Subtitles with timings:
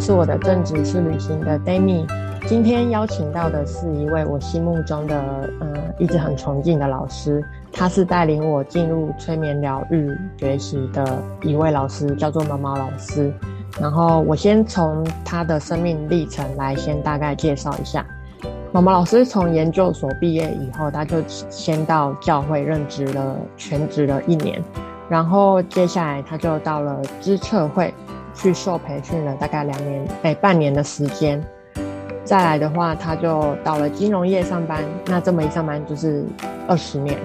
[0.00, 2.06] 是我的正职是旅行的 Dami。
[2.46, 5.16] 今天邀请到的是一位我心目中的，
[5.60, 5.68] 呃，
[5.98, 7.44] 一直很崇敬的老师。
[7.72, 13.32] 他是带领我进入催眠疗愈学习的一位老师，叫做毛毛老师。
[13.80, 18.04] 然后我先从他的生命历程来先大概介绍一下。
[18.72, 24.62] 毛毛老师从研究所毕业以后，他就先到教会任职了全职了一年，
[25.08, 27.92] 然后接下来他就到了知策会。
[28.38, 31.42] 去受培训了大概两年，哎，半年的时间。
[32.24, 34.82] 再来的话，他就到了金融业上班。
[35.06, 36.24] 那这么一上班就是
[36.66, 37.18] 二十年。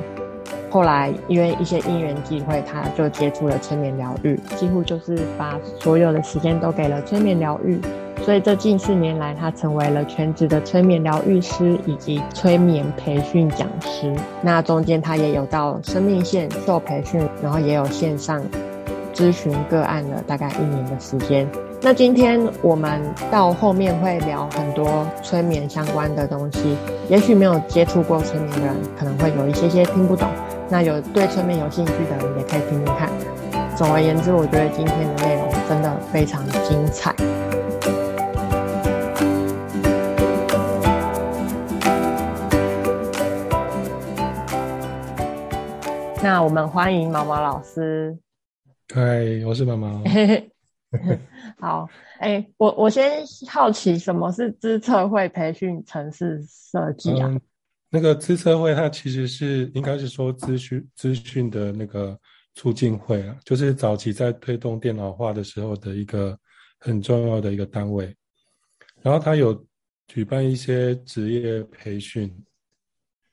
[0.70, 7.80] 后来因为一些因缘际会，他就接触了催眠疗愈，几乎就是把所有的时间都给了催眠疗愈。
[8.24, 14.16] 所以这近四年来，他成为了全职的催眠疗愈师以及催眠培训讲师。
[14.42, 18.42] 那中间他也有到生命线受培训，然后也有线上。
[19.14, 21.48] 咨询个案了大概一年的时间。
[21.82, 26.78] 那今天我们到后面会聊很多催眠相关的东西，
[27.10, 30.28] 也许没有接触过催眠的人可能会有一些些听不懂。
[30.70, 33.10] 那有对催眠有兴趣的人也可以听听看。
[33.76, 37.14] 总而言之，我觉得今天的内容真的非常精彩。
[46.22, 48.18] 那我们欢迎毛毛老师。
[48.94, 50.04] 嗨，我是毛毛。
[51.58, 57.36] 好，哎，我我先好奇，什么是资策会培训城市设计啊？
[57.90, 62.16] 那个资策会，它其实是应该是说资讯资讯的那个
[62.54, 66.38] 促进会啊，就是早期在推动电脑化的时候的一个
[66.78, 68.16] 很重要的一个单位。
[69.02, 69.66] 然后它有
[70.06, 72.32] 举办一些职业培训，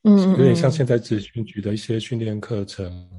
[0.05, 3.10] 嗯，有点像现在职训局的一些训练课程。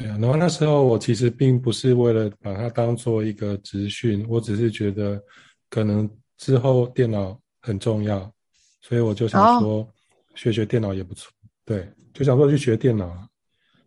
[0.00, 5.22] 对啊，然后那时候我其实并不是为了把它当做一个职训，我只是觉得
[5.68, 6.08] 可能
[6.38, 8.32] 之后电脑很重要，
[8.80, 9.86] 所以我就想说
[10.34, 11.30] 学学电脑也不错。
[11.66, 13.14] 对，就想说去学电脑，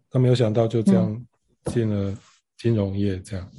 [0.08, 1.26] 但没有想到就这样
[1.66, 2.16] 进了
[2.58, 3.50] 金融业，这样，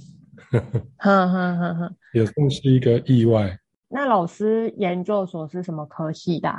[0.99, 3.59] 哈哈哈哈也算是一个意外。
[3.89, 6.55] 那老师研究所是什么科系的？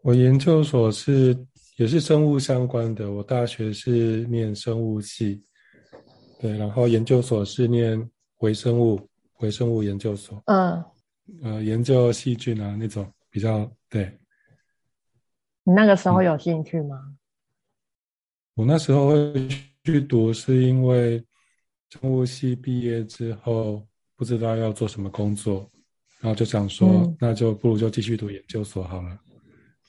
[0.00, 1.36] 我研究所是。
[1.76, 5.44] 也是生物相关的，我大学是念生物系，
[6.40, 9.08] 对，然后研究所是念微生物，
[9.40, 10.84] 微生物研究所，嗯，
[11.42, 14.18] 呃，研究细菌啊那种比较对。
[15.64, 17.14] 你那个时候有兴趣吗？
[18.54, 19.48] 我那时候会
[19.84, 21.22] 去读，是因为
[21.90, 23.86] 生物系毕业之后
[24.16, 25.70] 不知道要做什么工作，
[26.20, 29.20] 然后就想说，那就不如就继续读研究所好了。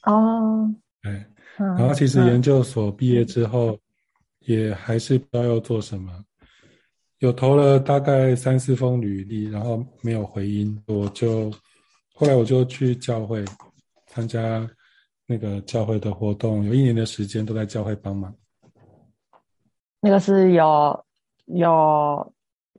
[0.04, 0.70] 哦，
[1.02, 1.26] 对。
[1.58, 3.78] 然后其实研究所毕业之后，
[4.42, 6.24] 也还是不知道要做什么，
[7.20, 11.52] 有投了大概三四封履历，然后没有回音，我就
[12.14, 13.44] 后来我就去教会
[14.06, 14.70] 参加
[15.26, 18.34] 那个教会的活动，有一年的时间都在教会帮忙。
[20.00, 21.06] 那个是有
[21.46, 22.34] 有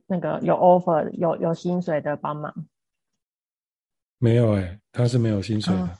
[0.07, 2.53] 那个有 offer 有有薪水的帮忙？
[4.17, 5.97] 没有哎，他是没有薪水的。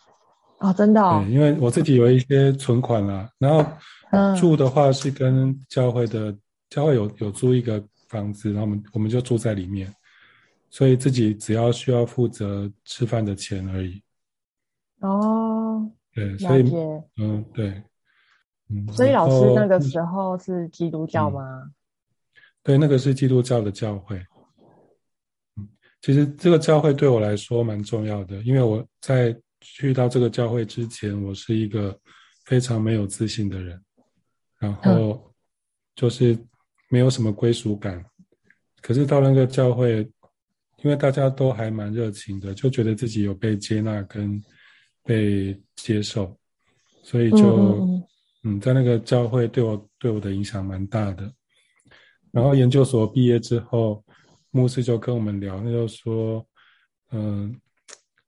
[0.60, 1.24] 哦，真的哦。
[1.26, 3.66] 对，因为我自己有一些存款啦，然后
[4.36, 6.36] 住的话是跟教会的
[6.70, 9.94] 教会有有租一个房子，然后我们我们就住在里面，
[10.70, 14.02] 所以自己只要需要负责吃饭的钱而已。
[15.00, 16.64] 哦，对，所以
[17.18, 17.82] 嗯，对，
[18.68, 21.72] 嗯，所以老师那个时候是基督教吗？
[22.64, 24.18] 对，那个是基督教的教会。
[25.56, 25.66] 嗯，
[26.02, 29.34] 其实这个教会对我来说蛮重要的，因为我在。
[29.62, 32.00] 去到这个教会之前，我是一个
[32.46, 33.82] 非常没有自信的人，
[34.58, 35.34] 然后
[35.96, 36.38] 就是
[36.90, 38.04] 没有什么归属感。
[38.82, 40.00] 可是到那个教会，
[40.78, 44.42] 因为大家都还蛮热情的，就觉得自己有被接纳跟
[45.04, 46.38] 被接受，
[47.04, 47.86] 所以就
[48.44, 51.30] 嗯，在那个教会对我对我的影响蛮大的。
[52.32, 54.02] 然后研究所毕业之后，
[54.52, 56.48] 牧师就跟我们聊，那就说，
[57.12, 57.60] 嗯，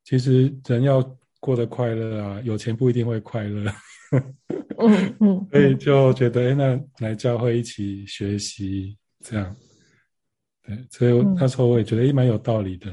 [0.03, 1.01] 其实人要。
[1.41, 3.69] 过得快乐啊，有钱不一定会快乐。
[4.77, 9.55] 嗯嗯，所以就觉得，哎，那来教会一起学习，这样，
[10.63, 12.89] 对，所以那时候我也觉得，哎，蛮有道理的。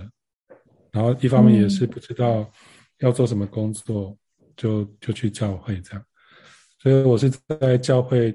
[0.91, 2.50] 然后一方面也是不知道
[2.99, 4.17] 要做什么工作，
[4.56, 6.05] 就就去教会这样。
[6.81, 7.31] 所以我是
[7.61, 8.33] 在教会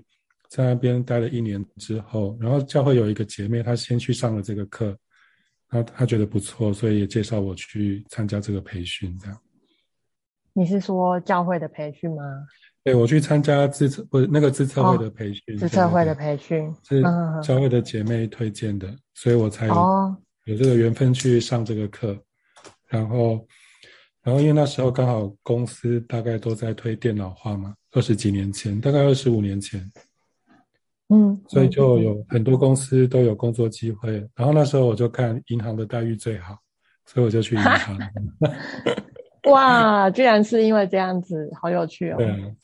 [0.50, 4.98] 在那边待了一年之后，然后教会有一个姐妹，她先去上了这个课，
[5.70, 9.38] 她她觉得不错，所以也介绍我去参加这个培训，这样。
[10.54, 12.24] 你是说教会的培训吗？
[12.84, 17.02] 对，我去参加自测不是那个自测会的培训，自测会的培训是
[17.42, 20.16] 教会的姐妹推荐的，所以我才有
[20.46, 22.18] 这个缘分去上这个课，
[22.90, 23.48] 然后，
[24.22, 29.90] 然后因为那时候刚好公司大概都在推电脑化嘛，二十几年前，大概二十五年前，
[31.08, 34.30] 嗯，所以就有很多公司都有工作机会。
[34.36, 36.58] 然后那时候我就看银行的待遇最好，
[37.06, 37.98] 所以我就去银行。
[39.52, 42.18] 哇，居然是因为这样子，好有趣哦。
[42.18, 42.56] 对。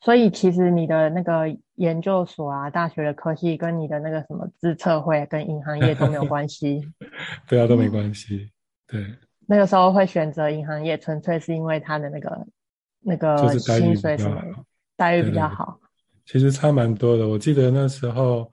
[0.00, 1.44] 所以其实你的那个
[1.76, 6.82] 研究所啊，大学的科系跟你的那个什么自测会跟银行业都没有关系。
[7.46, 8.50] 对啊，都没关系。
[8.86, 9.00] 对。
[9.46, 12.46] 那个时候会选择银行业，纯粹是因为他的那个
[13.00, 14.42] 那个薪水什么
[14.96, 15.78] 待遇比较好。
[16.26, 17.28] 其实差蛮多的。
[17.28, 18.50] 我记得那时候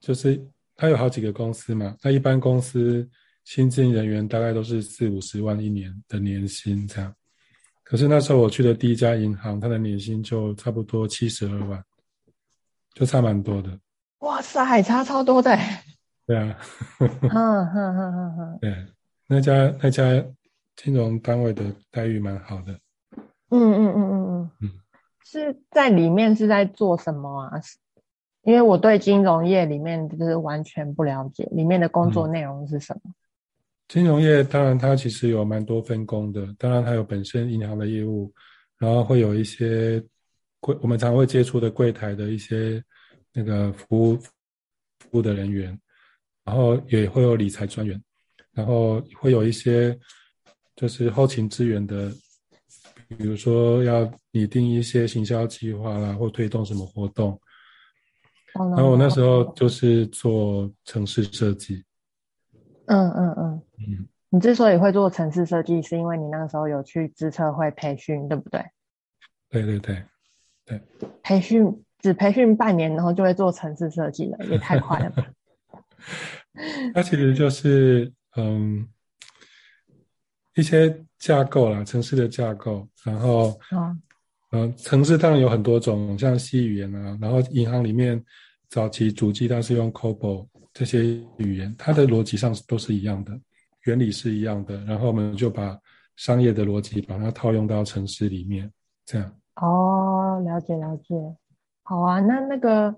[0.00, 0.40] 就是
[0.74, 3.08] 他有好几个公司嘛，那一般公司
[3.50, 7.10] 新进人员大概都是四五十万一年的年薪这样。
[7.82, 11.82] 可是那时候我去的第一家银行，它的年薪就差不多七十二万，
[12.92, 13.70] 就差蛮多的。
[14.18, 15.58] 哇塞，差超多的。
[16.26, 16.58] 对啊。
[17.00, 18.58] 嗯嗯嗯嗯嗯。
[18.60, 18.86] 对，
[19.26, 20.02] 那家那家
[20.76, 22.78] 金融单位的待遇蛮好的。
[23.48, 24.50] 嗯嗯嗯嗯嗯。
[24.60, 24.70] 嗯。
[25.24, 27.58] 是在里面是在做什么啊？
[28.42, 33.12] 因为我对金融业里面就是完全不了解，里面的工作内容是什么？
[33.88, 38.30] 金融业当然它其实有蛮多分工的，当然它有本身银行的业务，
[38.76, 40.02] 然后会有一些
[40.60, 42.84] 柜我们常会接触的柜台的一些
[43.32, 44.16] 那个服务
[44.98, 45.78] 服务的人员，
[46.44, 47.98] 然后也会有理财专员，
[48.52, 49.98] 然后会有一些
[50.76, 52.12] 就是后勤资源的，
[53.16, 57.40] 比如说要拟定一些行销计划啦，或推动什么活动。
[58.52, 61.82] 然后我那时候就是做城市设计。
[62.88, 68.62] 嗯嗯嗯嗯，你之所以会做城市设计，是因为你那个时候有去资策会培训，对不对？
[69.50, 70.02] 对对对
[70.66, 70.82] 对，
[71.22, 75.26] 培训只培训半年，然后就会做城市设计了，也太快了吧！
[76.94, 78.86] 它其实就是嗯
[80.54, 84.02] 一些架构啦，城市的架构，然后嗯
[84.50, 88.22] 嗯，城市当然有很多种，像 C 语言啊，然后银行里面
[88.68, 90.46] 早期主机它是用 COBOL。
[90.78, 91.02] 这些
[91.38, 93.36] 语言，它的逻辑上都是一样的，
[93.82, 94.76] 原理是一样的。
[94.84, 95.76] 然后我们就把
[96.14, 98.70] 商业的逻辑把它套用到城市里面，
[99.04, 99.28] 这样。
[99.56, 101.16] 哦，了解了解。
[101.82, 102.94] 好啊，那那个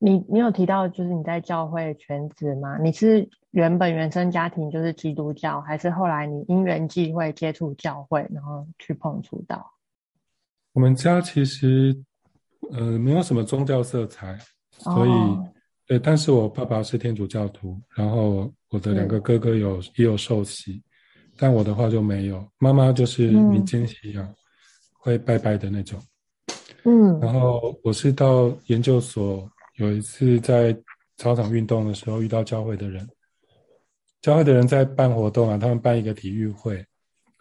[0.00, 2.76] 你你有提到就是你在教会全职吗？
[2.78, 9.64] 你是原本原生家庭就是基督教，还是后来你因缘际会接触教会，然后去碰触到？
[10.72, 11.96] 我们家其实
[12.72, 14.36] 呃没有什么宗教色彩，
[14.72, 15.10] 所以。
[15.86, 20.82] 对，但是我爸爸是天主教徒，然后我的两个哥哥有也有受洗，
[21.36, 22.44] 但我的话就没有。
[22.58, 24.34] 妈妈就是民间信仰，
[24.98, 26.02] 会拜拜的那种。
[26.82, 30.76] 嗯，然后我是到研究所有一次在
[31.18, 33.08] 操场运动的时候遇到教会的人，
[34.20, 36.84] 教会的人在办活动啊，他们办一个体育会，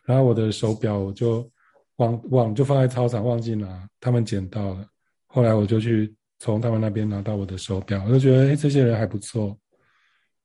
[0.03, 1.49] 然后我的手表我就
[1.95, 4.87] 忘忘就放在操场忘记拿，他们捡到了，
[5.25, 6.13] 后来我就去。
[6.37, 9.57] 从他们那边拿到我的手表，我就觉得哎，这些人还不错，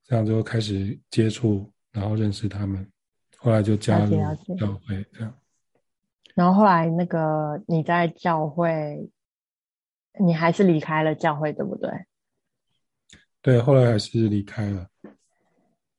[0.05, 2.89] 这样就开始接触，然后认识他们，
[3.37, 4.17] 后来就加入
[4.57, 5.35] 教会这样。
[6.35, 9.11] 然后后来那个你在教会，
[10.21, 11.91] 你还是离开了教会，对不对？
[13.43, 14.87] 对，后来还是离开了。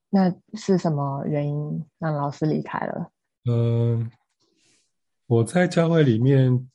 [0.10, 3.12] 那是什么原因让老师离开了？
[3.46, 4.10] 嗯，
[5.28, 6.70] 我在教会里面，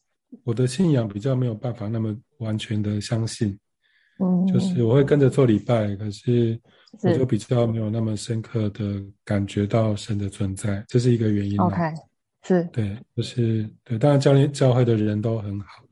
[0.44, 2.14] 我的信仰比较没有办法那么。
[2.38, 3.58] 完全的相信，
[4.18, 6.60] 嗯，就是我会跟着做礼拜，可是
[7.02, 11.58] 我就比较没有那么深刻的感觉到神的存在，这是一个原因。
[11.60, 11.92] OK，
[12.42, 15.82] 是，对，就是对，当然教练教会的人都很好，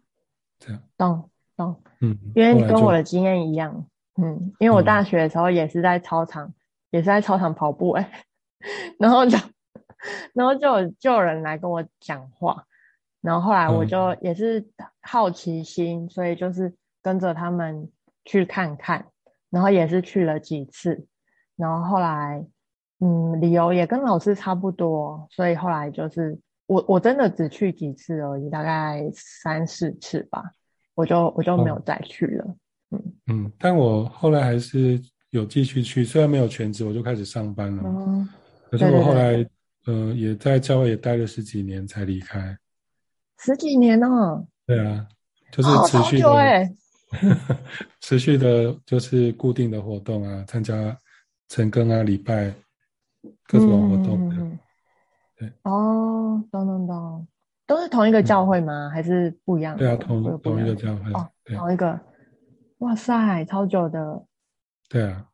[0.58, 3.86] 这样，懂懂，嗯，因为跟我的经验一样，
[4.16, 6.52] 嗯，因为我大学的时候也是在操场，
[6.90, 8.24] 也是在操场跑步，哎，
[8.98, 9.36] 然后就，
[10.32, 12.64] 然后就有就有人来跟我讲话。
[13.20, 14.60] 然后后来我就也是
[15.04, 17.88] 好奇心，所以就是跟着他们
[18.24, 19.06] 去看看，
[19.50, 21.06] 然后也是去了几次，
[21.56, 22.44] 然后后来，
[23.00, 30.42] 嗯，理由也跟老师差不多，所以后来就是我我真的只去几次而已，大概三四次吧，
[30.94, 32.56] 我就我就没有再去了，
[32.90, 38.28] 嗯嗯，但我后来还是有继续去，虽然没有全职，我就开始上班了，嗯，
[38.70, 39.46] 可是我后来，
[39.86, 42.56] 呃，也在教会也待了十几年才离开。
[43.38, 45.06] 十几年了，对啊，
[45.52, 46.68] 就是持续的，
[48.00, 50.96] 持续的， 就是固定的活动啊，参加
[51.48, 52.52] 晨更啊、礼拜
[53.46, 54.58] 各种活动。
[55.36, 57.26] 对，哦，懂懂懂，
[57.66, 58.88] 都是同一个教会吗？
[58.90, 59.76] 还是不一样？
[59.76, 62.00] 对啊，同同一个教会，哦，同一个。
[62.78, 64.24] 哇塞，超久的。
[64.88, 65.26] 对啊，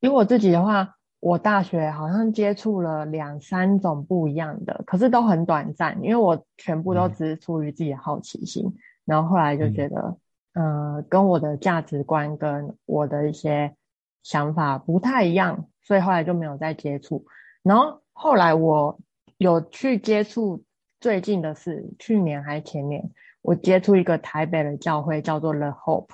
[0.00, 8.74] 因为我自己的话，我大学好像接触了两三种不一样的，可是都很短暂，因为我全部都只是出于自己的好奇心，
[9.04, 10.16] 然后后来就觉得，
[10.54, 13.76] 嗯，跟我的价值观跟我的一些
[14.22, 17.26] 想法不太一样，所以后来就没有再接触。
[17.62, 18.98] 然后后来我
[19.36, 20.64] 有去接触，
[21.00, 23.10] 最近的是去年还是前年，
[23.42, 26.08] 我接触一个台北的教会，叫做 The Hope，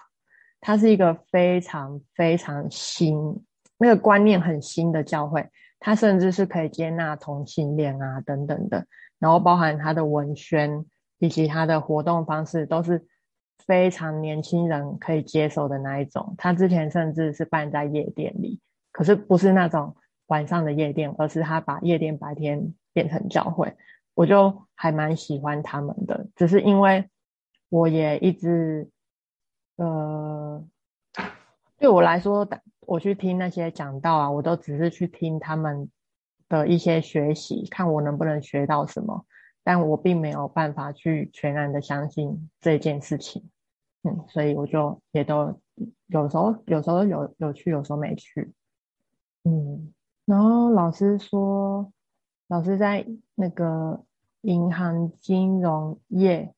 [0.60, 3.45] 它是一个非常非常新。
[3.78, 8.86] 那个观念很新的教会，它甚至是可以接纳同性恋啊等等的，
[9.18, 10.84] 然后包含它的文宣
[11.18, 13.06] 以及它的活动方式都是
[13.66, 16.34] 非常年轻人可以接受的那一种。
[16.38, 18.60] 他之前甚至是办在夜店里，
[18.92, 23.76] 可是不是那种晚上的夜店，而是他把夜店白天变成教会。
[24.14, 27.10] 我就还蛮喜欢他们的，只是因为
[27.68, 28.88] 我也一直，
[29.76, 30.64] 呃，
[31.78, 32.46] 对我来说
[32.86, 35.90] 我去听那些讲道啊，我都只是去听他们
[36.48, 39.26] 的一些学习，看我能不能学到什么，
[39.62, 43.42] 但我并没有办法去全然的相信这件事情，
[44.02, 45.60] 嗯，所以我就也都
[46.06, 48.52] 有时候有时候有有去，有时候没去，
[49.44, 49.92] 嗯，
[50.24, 51.92] 然后老师说，
[52.48, 54.04] 老师在那个
[54.40, 56.52] 银行金融业。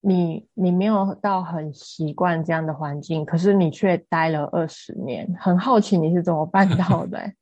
[0.00, 7.32] 你你没有到很习惯这样的环境，可是你却待了二十年，很好奇你是怎么办 到的？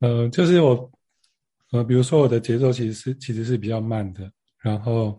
[0.00, 0.90] 呃，就是我，
[1.72, 5.18] 呃，比如说我的节奏其实是其实是比较慢的，然后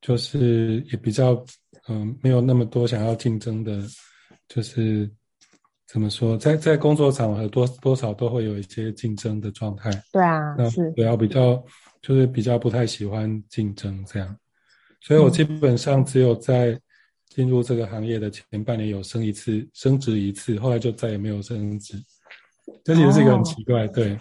[0.00, 1.44] 就是也比较
[1.88, 3.82] 嗯没有那么多想要竞争的，
[4.48, 5.10] 就是
[5.86, 9.90] 怎么说，在在工作场合多多少都会有一些竞争的状态。
[10.12, 11.62] 对啊，是，我要比较
[12.00, 14.36] 就是比较不太喜欢竞争这样。
[15.06, 16.80] 所以我基本上只有在
[17.28, 22.02] 进入这个行业的前半年有升一次、升职一次，后来就再也没有升职。
[22.82, 24.18] 这其实是一个很奇怪，对。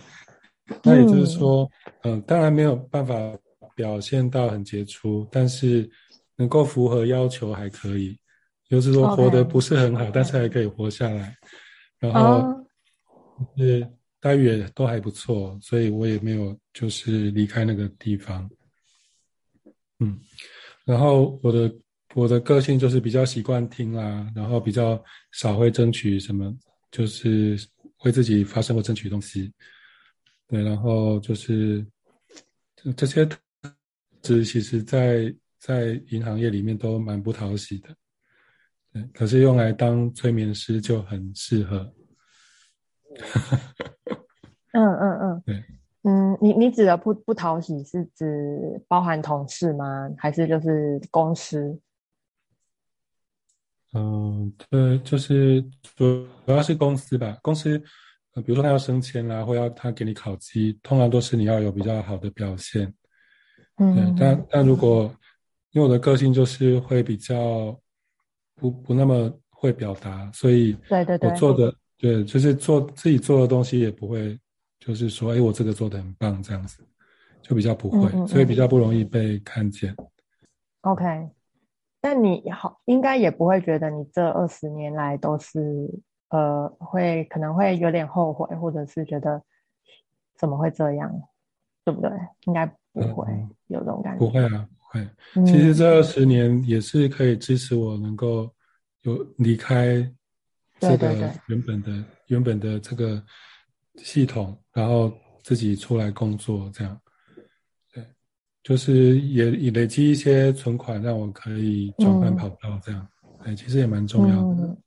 [0.84, 1.70] 那也就是说，
[2.02, 3.16] 嗯，当然没有办法
[3.74, 5.90] 表现到很杰出，但是
[6.36, 8.20] 能够符合要求还可以，
[8.68, 11.34] 就是说活得不是很好，但是还可以活下来。
[11.98, 12.62] 然后
[13.56, 13.88] 是
[14.20, 18.50] 待遇也都还不错，所以我也没有就是离开那个地方。
[20.00, 20.20] 嗯。
[20.86, 21.76] 然后我的
[22.14, 26.56] 我的个性就是比较习惯听啦，然后比较少会争取什么，
[26.92, 27.58] 就是
[28.04, 29.52] 为自己发生或争取东西。
[30.48, 31.86] 对，然后就是
[32.96, 33.28] 这些
[34.22, 37.96] 值其实，在在银行业里面都蛮不讨喜的。
[38.92, 41.92] 对，可是用来当催眠师就很适合。
[44.74, 45.64] 嗯嗯嗯，对。
[46.06, 50.10] 嗯，你你指的不不讨喜是指包含同事吗？
[50.18, 51.80] 还是就是公司？
[53.94, 57.38] 嗯，对，就是主主要是公司吧。
[57.42, 57.82] 公司，
[58.34, 62.94] 呃，比如说他要升迁啦，或要他给你考绩，通常都是你要有比较好的表现。
[63.78, 65.10] 嗯，但但如果
[65.72, 67.80] 因为我的个性就是会比较
[68.56, 74.38] 不不那么会表达，所以对对对，我做的对就是做自己做的东西也不会。
[74.86, 76.86] 就是说，哎，我这个做的很棒，这样子
[77.42, 79.96] 就比较不会，所以比较不容易被看见。
[80.82, 81.30] OK，
[82.02, 85.90] 但你好，应该也不会觉得你这二十年来都是
[86.28, 89.42] 呃，会可能会有点后悔，或者是觉得
[90.36, 91.10] 怎么会这样，
[91.86, 92.12] 对不对？
[92.48, 93.32] 应该不会
[93.68, 94.20] 有这种感觉。
[94.20, 95.46] 不会啊，不会。
[95.46, 98.54] 其实这二十年也是可以支持我能够
[99.04, 100.06] 有离开
[100.82, 101.14] 这个
[101.48, 103.24] 原本的原本的这个。
[103.98, 105.12] 系统，然后
[105.44, 107.00] 自己出来工作，这样，
[107.94, 108.04] 对，
[108.64, 113.08] 就是也也累积一些存款，让我可以转换跑道，这样，
[113.44, 114.78] 对，其实也蛮重要的。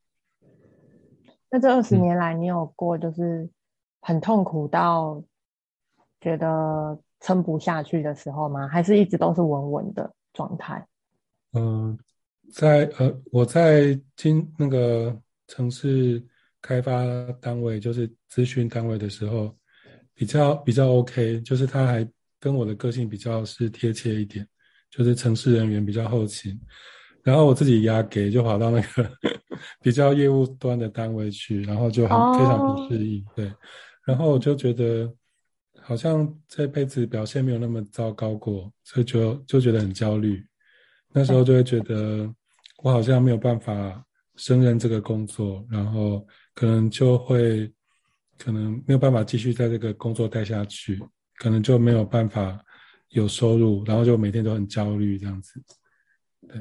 [1.48, 3.48] 那这二十年来，你有过就是
[4.00, 5.22] 很痛苦到
[6.20, 8.66] 觉得撑不下去的时候吗？
[8.66, 10.84] 还是一直都是稳稳的状态？
[11.52, 11.96] 嗯，
[12.52, 16.26] 在呃，我在今那个城市。
[16.62, 17.04] 开发
[17.40, 19.56] 单位就是咨询单位的时候，
[20.12, 22.06] 比较比较 OK，就是他还
[22.38, 24.46] 跟我的个性比较是贴切一点，
[24.90, 26.60] 就是城市人员比较后勤，
[27.22, 29.10] 然后我自己压给就跑到那个
[29.80, 33.50] 比较业务端的单位去，然后就很非常不适应，对，
[34.04, 35.10] 然后我就觉得
[35.80, 40.46] 好像这辈子表现没有那么糟糕过，所以就就觉得很焦虑，
[41.14, 42.30] 那时候就会觉得
[42.82, 46.26] 我好像没有办法胜任这个工作，然后。
[46.58, 47.70] 可能就会，
[48.38, 51.02] 可能没有办法继续在这个工作待下去，
[51.36, 52.58] 可能就没有办法
[53.10, 55.62] 有收入，然后就每天都很焦虑这样子。
[56.48, 56.60] 对，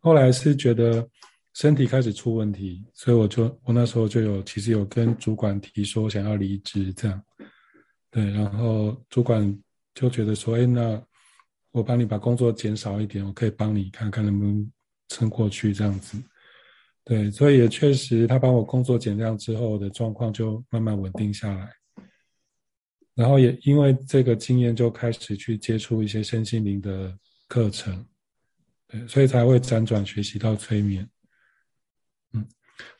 [0.00, 1.08] 后来是觉得
[1.54, 7.22] 身体开始出问题，所以我就我那时候就有其实有跟主管提说想要离职这样，
[8.10, 9.58] 对，然后主管
[9.94, 11.02] 就觉得说，哎，那
[11.70, 14.70] 我帮你把工作减少一点，我可以帮你看看能不能
[15.08, 16.18] 撑过去这样子，
[17.08, 21.72] 对，所以也确实他帮我工作减量之后的状况就慢慢稳定下来，
[23.14, 28.04] 然后也因为这个经验就开始去接触一些身心灵的课程，
[28.86, 31.08] 对，所以才会辗转学习到催眠。
[32.34, 32.46] 嗯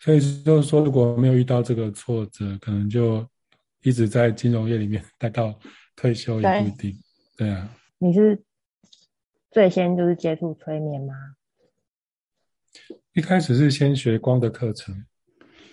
[0.00, 3.28] 所以就是说，如果没有遇到这个挫折，可能就
[3.82, 5.54] 一直在金融业里面 待到
[5.94, 6.98] 退休也不一定。
[7.36, 8.42] 对啊，你是
[9.50, 11.14] 最先就是接触催眠吗？
[13.14, 14.94] 一开始是先学光的课程。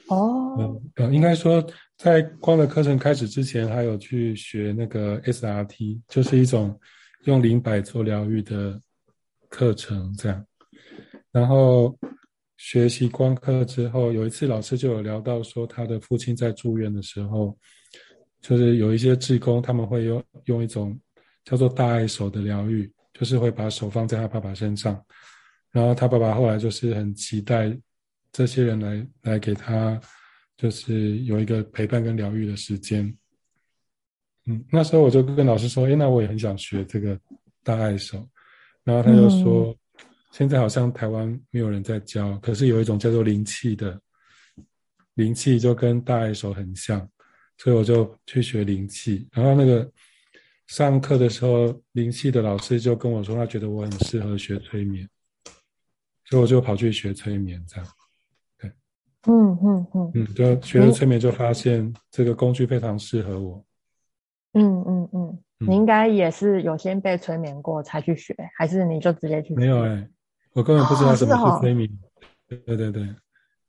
[0.07, 1.65] 哦，嗯，应该说
[1.97, 6.79] 在光的课程开始之前，还有去学那个 SRT，就是一种
[7.23, 8.79] 用灵摆做疗愈的
[9.49, 10.45] 课程，这样，
[11.31, 11.97] 然后。
[12.57, 17.55] 学习光课之后，有一次老师就有聊到说，他的父亲在住院的时候，
[18.41, 20.97] 就是有一些志工他们会用用一种
[21.43, 24.99] 叫做大爱手的疗愈，就是会把手放在他爸爸身上，
[25.75, 27.77] 然后他爸爸后来就是很期待
[28.31, 29.99] 这些人来来给他，
[30.55, 33.05] 就是有一个陪伴跟疗愈的时间。
[34.45, 37.19] 嗯，那时候我就跟老师说，哎，那我也很想学这个
[37.63, 38.25] 大爱手，
[38.85, 39.77] 然后他就说。
[40.31, 43.97] 现在好像台湾没有人在教，可是有一种叫做灵气的，
[45.13, 47.09] 灵气就跟大爱手很像，
[47.57, 49.25] 所以我就去学灵气。
[49.31, 49.89] 然后那个
[50.67, 55.07] 上课的时候，灵气的老师就跟我说，他觉得我很适合学催眠，
[56.25, 57.87] 所以我就跑去学催眠，这样。
[58.59, 58.71] 对，
[59.27, 63.63] 嗯嗯嗯，嗯，就学了催眠，就发现这个工具非常适合我。
[64.53, 69.53] 嗯嗯嗯，你应该也是有先被催眠过才去学，还是你就直接去？
[69.55, 70.07] 没有哎。
[70.53, 71.89] 我根本不知道什么是催眠，
[72.47, 73.13] 对对对。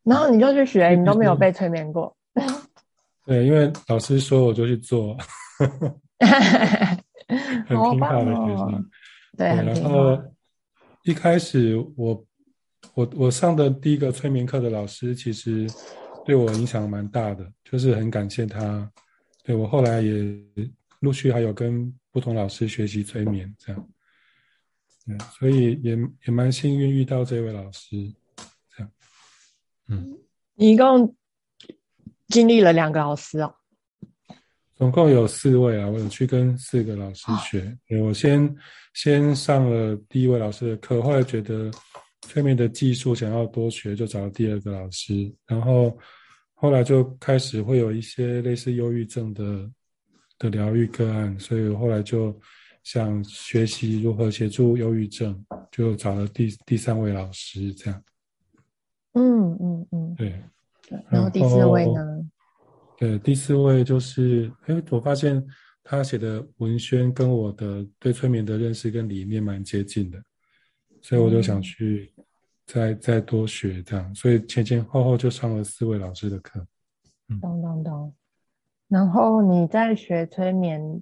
[0.04, 2.16] 然后你就去学，你都没有被催眠过。
[3.24, 5.16] 对，因为老师说我就去做，
[7.66, 8.88] 很听话的学生。
[9.36, 10.16] 对，然后
[11.02, 12.24] 一开始我
[12.94, 15.66] 我我上的第一个催眠课的老师，其实
[16.24, 18.90] 对我影响蛮大的，就是很感谢他。
[19.42, 20.36] 对我后来也
[21.00, 23.88] 陆续还有跟不同老师学习催眠，这样。
[25.08, 25.96] 嗯，所以也
[26.26, 28.12] 也蛮幸运遇到这位老师，
[28.74, 28.90] 这样，
[29.86, 30.18] 嗯，
[30.56, 31.14] 你一共
[32.26, 33.54] 经历了两个老师哦，
[34.74, 37.78] 总共有四位啊，我有去跟四个老师学。
[38.02, 38.52] 我先
[38.94, 41.70] 先上了第一位老师的课，后来觉得
[42.28, 45.96] 催眠的技术想要多学，就找了第二个老师，然后
[46.54, 49.70] 后来就开始会有一些类似忧郁症的
[50.38, 52.38] 的疗愈个案，所以后来就。
[52.86, 58.00] 想学习如何协助忧郁症，就找了第第三位老师，这样。
[59.14, 60.40] 嗯嗯嗯，对。
[61.10, 62.00] 然后第四位呢？
[62.96, 65.44] 对，第四位就是，哎，我发现
[65.82, 70.22] 他写的文宣跟我的对催眠的认识跟理念蛮接近的，
[71.06, 72.12] 所以我就想去
[72.66, 76.66] 再再多学这样，所以前前后后就上了四位老师的课。
[77.40, 78.12] 咚咚咚。
[78.88, 81.00] 然后你在学催眠。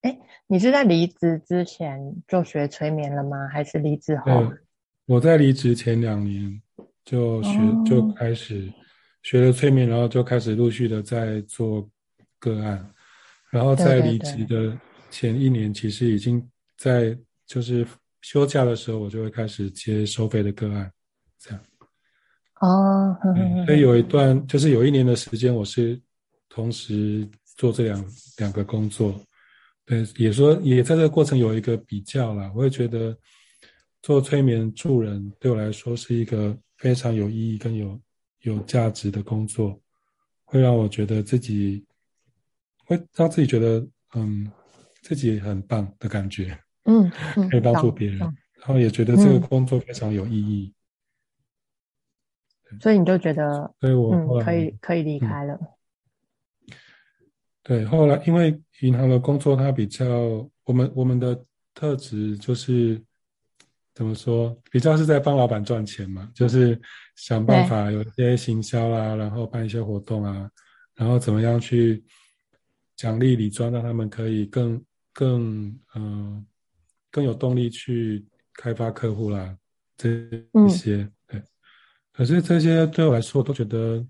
[0.00, 3.48] 哎，你是在离职之前就学催眠了吗？
[3.48, 4.50] 还是离职后？
[5.04, 6.62] 我在离职前两年
[7.04, 8.72] 就学就开始
[9.22, 11.86] 学了催眠，然后就开始陆续的在做
[12.38, 12.90] 个案，
[13.50, 14.78] 然后在离职的
[15.10, 17.84] 前一年，其实已经在就是
[18.22, 20.92] 休假的时候，我就会开始接收费的个案，
[21.38, 21.60] 这样。
[22.60, 23.16] 哦，
[23.66, 26.00] 所以有一段就是有一年的时间，我是
[26.48, 28.04] 同时做这两
[28.38, 29.14] 两个工作。
[29.84, 32.52] 对，也说也在这个过程有一个比较啦。
[32.54, 33.16] 我也觉得
[34.02, 37.98] 做催眠助人对我来说是一个非常有意义跟有
[38.40, 39.80] 有价值的工作，
[40.44, 41.82] 会让我觉得自己
[42.84, 44.50] 会让自己觉得嗯
[45.00, 47.12] 自己很棒的感觉，嗯，
[47.50, 50.72] 可以帮助别人，然后也觉得这个工作非常有意义，
[52.80, 55.58] 所以你就觉得，所以我可以可以离开了。
[57.62, 62.98] 对，后来因为银行的工作，它比较我们我们的特质就是
[63.92, 66.80] 怎么说，比较是在帮老板赚钱嘛，就是
[67.16, 70.50] 想办法有一些行销啦，然后办一些活动啊，
[70.94, 72.02] 然后怎么样去
[72.96, 76.46] 奖励李庄，让他们可以更更嗯
[77.10, 79.56] 更有动力去开发客户啦，
[79.96, 80.08] 这
[80.66, 81.42] 一些对。
[82.12, 84.06] 可是这些对我来说，我都觉得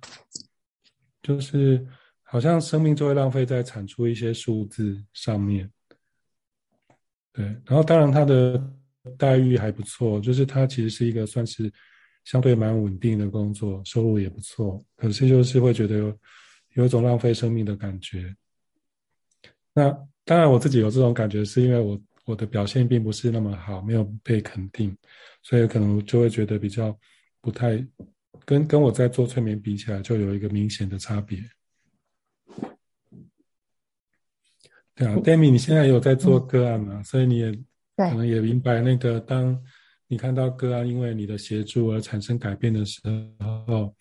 [1.22, 1.86] 就是。
[2.30, 5.72] 好像生命就会浪费在产出一些数字上面，
[7.32, 7.42] 对。
[7.64, 8.62] 然后当然他的
[9.16, 11.72] 待遇还不错，就是他其实是一个算是
[12.24, 16.18] 相对蛮稳定的工作，收入也不错，可是就是会觉得有
[16.74, 18.36] 有一种浪费生命的感觉。
[19.72, 19.88] 那
[20.26, 24.94] 当然我自己有这种感觉，是因为我我的表现并不是那么好，没有被肯定，
[25.42, 26.94] 所以可能就会觉得比较
[27.40, 27.82] 不太
[28.44, 31.42] 跟跟我在做催眠比起来，就有一个明显的差别。
[34.94, 37.02] 对啊 d a m i 你现在有在做个案嘛？
[37.02, 37.50] 所以你也
[37.96, 39.58] 可能也明白那个当。
[40.10, 43.00] 你看到个案因为你的协助而产生改变的时
[43.66, 43.94] 候，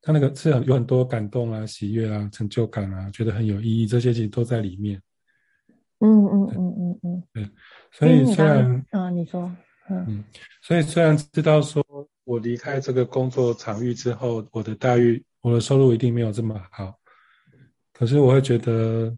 [0.00, 5.02] 他那个是很有很多感动啊、喜悦啊、成就感啊，觉得很有意义，这些其实都在里面。
[6.02, 7.22] 嗯嗯嗯嗯嗯。
[7.32, 7.48] 对，
[7.90, 9.50] 所以虽然嗯，你说
[9.88, 10.24] 嗯，
[10.60, 11.82] 所以虽然知道说
[12.24, 16.98] 我离开这个工作场域之后，我的待遇、我的收入一定没有这么好，
[17.92, 19.16] 可是我会觉得，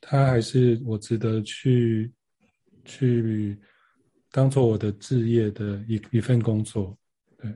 [0.00, 2.12] 他还是我值得去
[2.84, 3.58] 去。
[4.34, 6.96] 当做我的置业的一一份工作，
[7.36, 7.54] 对。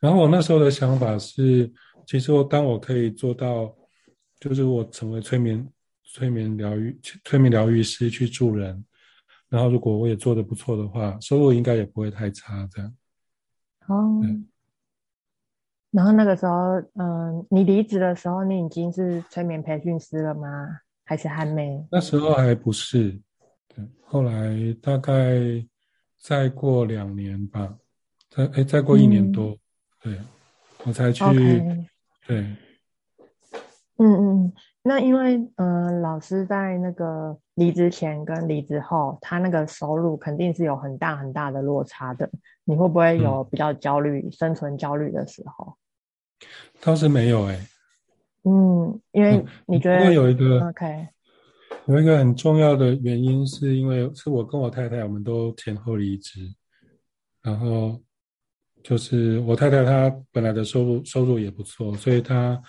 [0.00, 1.72] 然后我那时候的想法是，
[2.04, 3.72] 其实我当我可以做到，
[4.40, 5.64] 就是我成为催眠
[6.12, 8.84] 催眠疗愈催眠疗愈师去助人，
[9.48, 12.94] 然后如果我也做的不错的话，收入应该也不会太差，这样。
[13.86, 14.20] 哦。
[15.90, 16.52] 然后那个时候，
[16.94, 20.80] 嗯，你离职的时候，你已经是催眠培训师了吗？
[21.04, 21.86] 还是还没？
[21.90, 23.20] 那时候还不是，
[23.68, 23.84] 对。
[24.04, 25.66] 后来大概。
[26.22, 27.78] 再过两年吧，
[28.28, 29.56] 再哎，再过一年多，
[30.02, 30.20] 对，
[30.84, 31.24] 我才去，
[32.26, 32.44] 对，
[33.96, 34.52] 嗯嗯，
[34.90, 42.28] 那因为嗯，老师在那个离职前跟离职后，他那个收入肯定是有很大很大的落差的，
[42.64, 45.76] 你会不会有比较焦虑、生存焦虑的时候？
[46.80, 47.60] 倒是没有哎，
[48.42, 51.06] 嗯，因为你觉得有一个 OK。
[51.86, 56.40] 有一个很重要的原因，是因为是我跟我太太，我们都前后离职，
[57.42, 58.00] 然后
[58.82, 62.60] 就是我太太她本来的收入收入也不错，所以她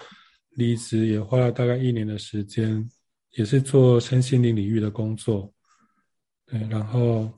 [0.52, 2.90] 离职也花了大概一年的时间，
[3.32, 5.52] 也是做身心灵领域的工作，
[6.46, 7.32] 对，然后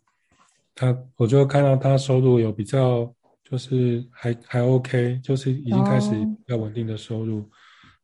[0.75, 7.49] 他我就看到他收入有比较，就是还还 OK，就是已经开始比较稳定的收入，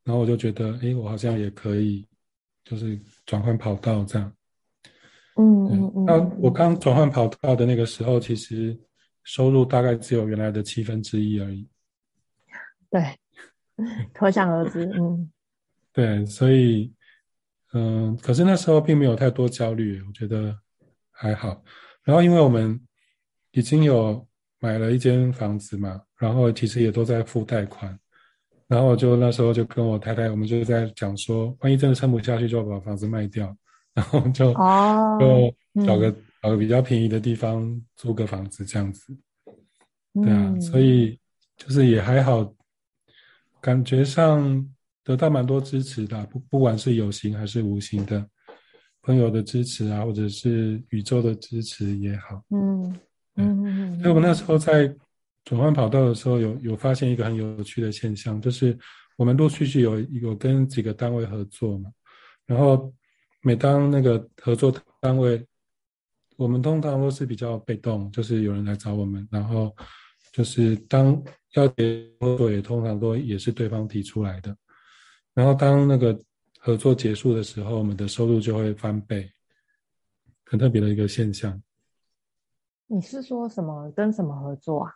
[0.04, 2.06] 然后我就觉得，哎，我好像也可以，
[2.64, 3.00] 就是。
[3.26, 4.34] 转换跑道这样，
[5.36, 6.06] 嗯嗯嗯。
[6.08, 8.76] 那我刚转换跑道的那个时候，其实
[9.24, 11.70] 收入大概只有原来的七分之一而已。
[12.90, 13.16] 对，
[14.14, 14.86] 可想而知。
[14.98, 15.30] 嗯，
[15.94, 16.94] 对，所以，
[17.74, 20.58] 嗯，可是那时候并没有太多焦虑，我觉得
[21.12, 21.64] 还好。
[22.04, 22.80] 然后，因为我们
[23.52, 24.26] 已经有
[24.60, 27.98] 买了一间房子嘛，然后其实也都在付贷款。
[28.68, 33.56] 然后我就那时候就跟我太太，我们就在讲说，万一真的撑不下去，就把房子卖掉，
[33.96, 35.18] 然后就哦
[35.76, 39.18] 就找个找个比较便宜的地方租个房子这样子。
[40.14, 41.20] 对啊，所以
[41.58, 42.44] 就是也还好，
[43.62, 44.68] 感觉上
[45.04, 48.26] 得到蛮多支持的，不不管是有形还是无形的，
[49.02, 52.44] 朋友的支持啊，或者是宇宙的支持也好。
[52.50, 53.00] 嗯
[53.36, 54.00] 嗯嗯。
[54.02, 54.96] 所以我那时候在。
[55.46, 58.78] 转换跑道的时候，有有发现一个很有趣的现象，就是
[59.16, 61.90] 我们陆陆续续有有跟几个单位合作嘛，
[62.46, 62.94] 然后
[63.42, 65.44] 每当那个合作单位，
[66.36, 69.76] 我们通常都是比较被动，就是有人来找我们，然后
[70.34, 71.20] 就是当
[71.54, 74.56] 要结合作，也通常都也是对方提出来的，
[75.34, 76.18] 然后当那个
[76.60, 79.32] 合作结束的时候，我们的收入就会翻倍，
[80.46, 81.62] 很特别的一个现象。
[82.88, 83.92] 你是说什么？
[83.92, 84.92] 跟什么合作啊？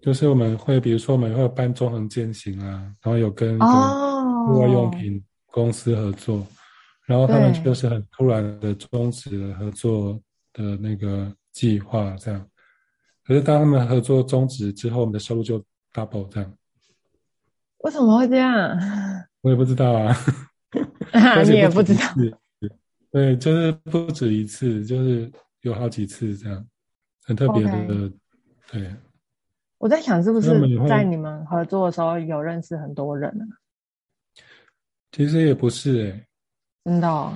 [0.00, 6.46] 就是我们会，比如说我们会办中横践行啊，然后有跟户外用品公司合作，
[7.06, 10.20] 然后他们就是很突然的终止了合作
[10.52, 12.46] 的那个计划，这样。
[13.24, 16.54] 可是当他们合作终止之后，我们的收入就 double 这样。
[17.78, 18.78] 为什么会这样？
[19.40, 20.14] 我也不知道啊。
[21.46, 22.00] 你也不知道。
[23.10, 25.30] 对，就是不止一次，就是
[25.60, 26.66] 有好几次这样，
[27.22, 28.10] 很特别的，
[28.72, 28.94] 对。
[29.78, 30.50] 我在想，是不是
[30.88, 33.44] 在你们合作的时候有认识很多人呢？
[35.12, 36.26] 其实也不是哎，
[36.84, 37.32] 真的。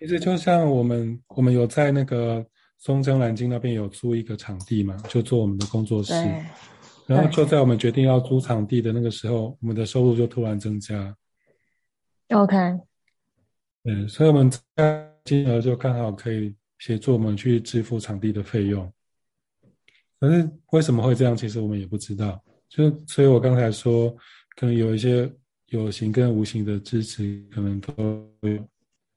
[0.00, 2.44] 其实就像我们，我们有在那个
[2.78, 6.14] 松江南京那边有租一个场地嘛，就做我们的工作室。
[7.10, 11.16] 然后就在我们决定要租场地的那个时候，我们的收入就突然增加。
[12.28, 12.56] OK。
[13.84, 14.48] 嗯，所以我们
[15.24, 18.92] 金额就刚好可以协助我们去支付场地的费用。
[20.20, 21.36] 可是为什么会这样？
[21.36, 22.40] 其实我们也不知道。
[22.68, 24.14] 就所以，我刚才说，
[24.54, 25.28] 可能有一些
[25.70, 27.92] 有形跟无形的支持，可能都
[28.42, 28.68] 有。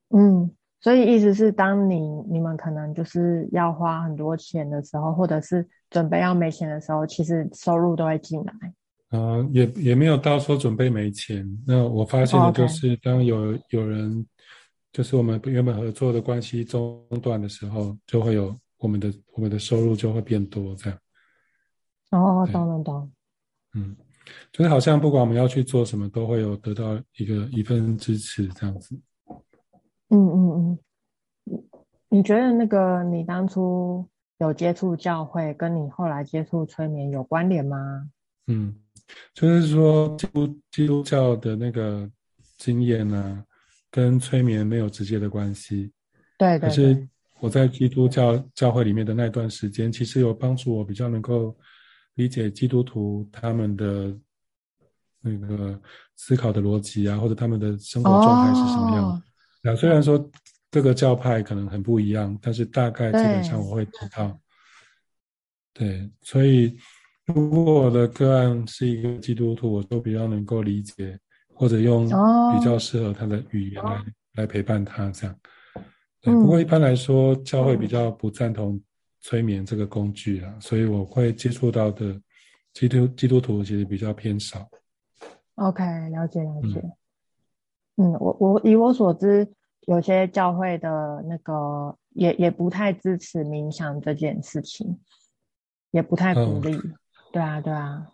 [0.08, 9.16] 嗯，所以意思是，当你你们可能就是要花很多钱的时候，或者是准备要没钱的时候，其实收入都会进来。
[9.16, 11.48] 啊，也也没有到说准备没钱。
[11.64, 14.26] 那我发现的就是，当有有人，
[14.92, 20.98] 就是我们原本合作的关系中断的时候，就会有我们的我们的收入就会变多，这样。
[22.10, 23.12] 哦，懂懂懂。
[23.76, 23.94] 嗯，
[24.50, 29.00] 就是好像不管我们要去做什么，都会有得到一个一份支持，这样子。
[30.08, 30.78] 嗯嗯嗯，
[31.44, 31.64] 你
[32.08, 34.04] 你觉得那个你当初
[34.38, 38.08] 有接触教会，跟你后来接触催眠有关联吗？
[38.46, 38.74] 嗯，
[39.32, 42.10] 就是说基督基督教的那个
[42.58, 43.44] 经验呢，
[43.90, 45.92] 跟催眠没有直接的关系。
[46.36, 47.08] 对，可是
[47.40, 51.56] 我在基督教教会里面的那段时间，其实有帮助我比较能够
[52.14, 54.14] 理解基督徒他们的
[55.20, 55.80] 那个
[56.16, 59.22] 思考的逻辑啊，或者他们的生活状态是什么样的。
[59.62, 60.18] 那虽然说
[60.74, 64.36] 各个教派可能很不一样，但是大概基本上我会知道。
[65.72, 66.76] 对，所以
[67.26, 71.16] 如果我的个案是一个基督徒，我都比较能够理解，
[71.54, 75.38] 或者用比较适合他的语言来来陪伴他这样。
[76.20, 78.82] 对不过一般来说，教会比较不赞同
[79.20, 82.20] 催眠这个工具啊，所以我会接触到的
[82.72, 84.68] 基督基督徒其实比较偏少。
[85.54, 86.82] OK，了解了解。
[87.96, 89.48] 嗯，我我以我所知，
[89.86, 95.00] 有些教会的那个也也不太支持冥想这件事情，
[95.90, 96.78] 也不太鼓励。
[97.32, 98.12] 对啊，对啊。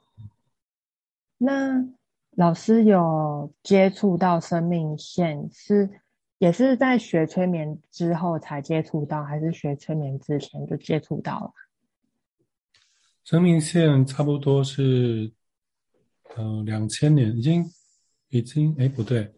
[1.39, 1.87] 那
[2.33, 5.89] 老师有接触到生命线，是
[6.39, 11.53] 也是在学催眠之后才接触到，还是学催眠之前就接触到了？
[13.23, 15.33] 生命线差不多是，
[16.37, 17.65] 嗯，两千年，已经
[18.29, 19.33] 已经，哎，不对。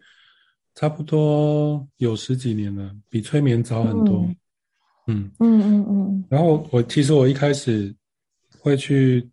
[0.75, 4.27] 差不多有十几年了，比催眠早很多。
[5.07, 6.25] 嗯嗯嗯嗯。
[6.31, 7.95] 然后我其实我一开始
[8.59, 9.29] 会去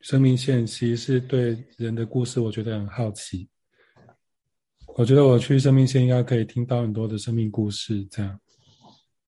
[0.00, 3.48] 生命线，其实是对人的故事，我觉得很好奇。
[4.96, 8.40] 我觉得我去生命线应该可以听到很多的生命故事，这样。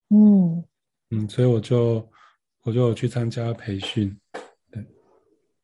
[0.08, 0.64] 嗯
[1.10, 2.08] 嗯，所以我就
[2.62, 4.16] 我就有去参加培训。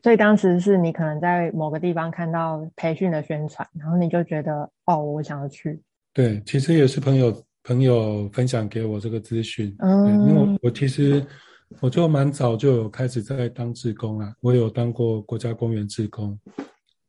[0.07, 0.11] 对。
[0.11, 5.83] 所以当时是你可能在某个地方看到培训的宣传，然后你就觉得哦，我想要去。
[6.15, 9.75] 对，其实也是朋友朋友分享给我这个资讯。
[9.81, 11.27] 嗯，因为我其实
[11.81, 16.39] 我就蛮早就有开始在当志工啊，我有当过国家公园志工。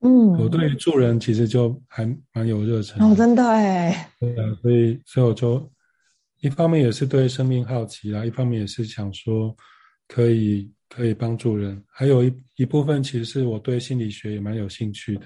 [0.02, 3.00] 嗯，我对助人其实就还蛮有热忱。
[3.00, 4.10] 哦，真的哎。
[4.20, 5.72] 对啊，所以所以我就
[6.42, 9.56] 一方面也是对生命好奇啦，一方面也是想说
[10.08, 10.72] 可以。
[10.90, 15.26] 可以帮助人，还有一一部分其实是我对心理学也蛮有兴趣的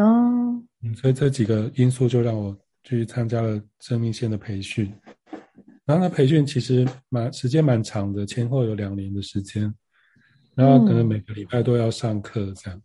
[0.00, 0.60] 哦，
[0.96, 4.90] 所以这几个因素就让我去参加了生命线的培训。
[5.84, 9.72] 然后那培训其实蛮时间蛮长的，前后有两年的时间，
[10.54, 12.82] 然后可能每个礼拜都要上课这样。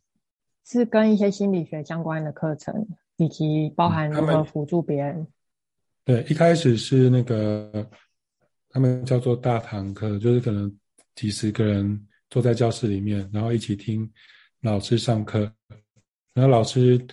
[0.65, 5.25] 是跟一些心理学相关的课程，以及包含如何辅助别人。
[6.03, 7.89] 对，一开始是那个
[8.69, 10.71] 他们叫做大堂课，就是可能
[11.19, 12.05] 几十个人。
[12.31, 14.07] 坐在教室里面，然后一起听
[14.61, 15.51] 老师上课。
[16.31, 17.03] 然后老师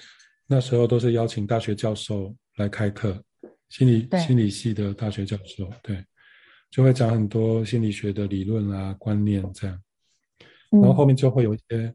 [0.46, 3.18] 那时候都是邀请大学教授来开课，
[3.70, 6.04] 心理心理系的大学教授，对，
[6.70, 9.80] 就会讲很多心理学的理论啊、观念这样。
[10.68, 11.94] 然后后面就会有一些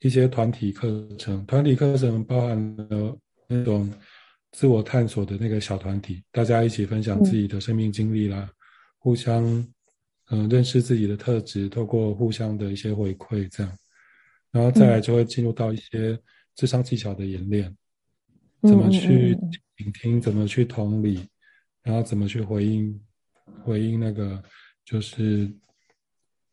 [0.00, 3.18] 一些团体课程，团体课程包含了
[3.48, 3.90] 那种
[4.52, 8.50] 自我探索的那个小团体，大家一起分享自己的生命经历啦，
[8.98, 9.66] 互相。
[10.30, 13.78] 嗯，认识自己的特质，透过互相的一些回馈，这样，
[14.50, 16.18] 然后再来就会进入到一些
[16.54, 17.76] 智商技巧的演练，
[18.62, 19.36] 怎么去
[19.76, 21.28] 聆听，怎么去同理，
[21.82, 22.98] 然后怎么去回应，
[23.64, 24.42] 回应那个
[24.82, 25.52] 就是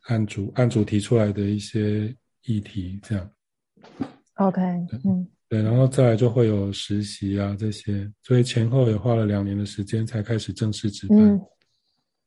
[0.07, 3.31] 案主案主提出来的一些议题，这样。
[4.34, 4.62] OK，
[5.05, 11.41] 嗯，对，然后再来就会有实习啊这些，所以前后也花了两年的时间才开始正式值班。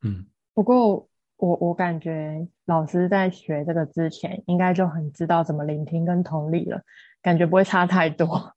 [0.01, 1.07] 嗯，不过。
[1.37, 6.81] 我我感觉老师在学这个之前，应该就很知道怎么聆听跟同理了，
[7.21, 8.53] 感觉不会差太多。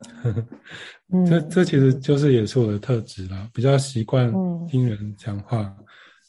[1.26, 4.32] 这这其实就是也是我的特质啦，比较习惯
[4.68, 5.74] 听人讲话。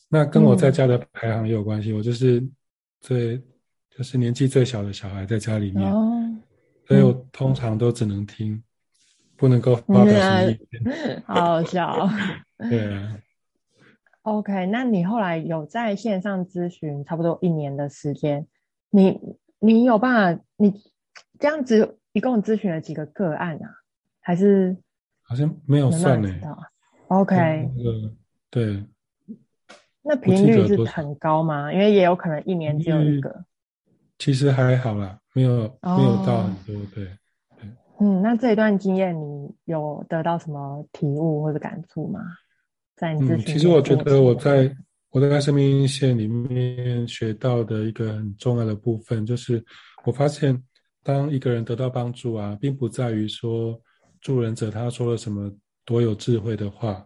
[0.07, 2.43] 那跟我在家的排行也有关系，我就是
[2.99, 3.37] 最
[3.89, 5.91] 就是年纪最小的小孩在家里面，
[6.87, 8.63] 所以我通常都只能听，
[9.37, 11.23] 不能够发表什么意见。
[11.27, 12.09] 好好笑。
[12.57, 13.19] 对啊。
[14.37, 18.45] OK，那你后来有在线上咨询差不多一年的时间，
[18.91, 19.19] 你
[19.59, 20.43] 你有办法？
[20.57, 20.73] 你
[21.39, 23.69] 这样子一共咨询了几个个案啊？
[24.21, 24.77] 还是
[25.23, 26.29] 好像没有算呢
[27.07, 28.13] ？OK，那个
[28.51, 28.85] 对。
[30.01, 31.71] 那频率是很高吗？
[31.73, 33.45] 因为也有可能一年只有一个。
[34.17, 35.49] 其实还好啦，没有
[35.81, 37.69] 没有到很多，对对。
[37.99, 42.21] 嗯，那这一段经验你有得到什么体悟或者感触吗？
[42.99, 44.75] 在你嗯，其实我觉得我在
[45.11, 49.63] 我在生命线里面学到的一个很重要的部分，就是
[50.03, 50.61] 我发现
[51.03, 53.79] 当一个人得到帮助啊，并不在于说
[54.21, 55.51] 助人者他说了什么
[55.85, 57.05] 多有智慧的话，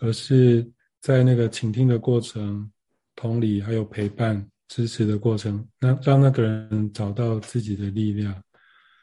[0.00, 0.70] 而是。
[1.02, 2.70] 在那个倾听的过程、
[3.16, 8.32] 同理还有陪伴、支持的过程，那让那个人找到自己的力量。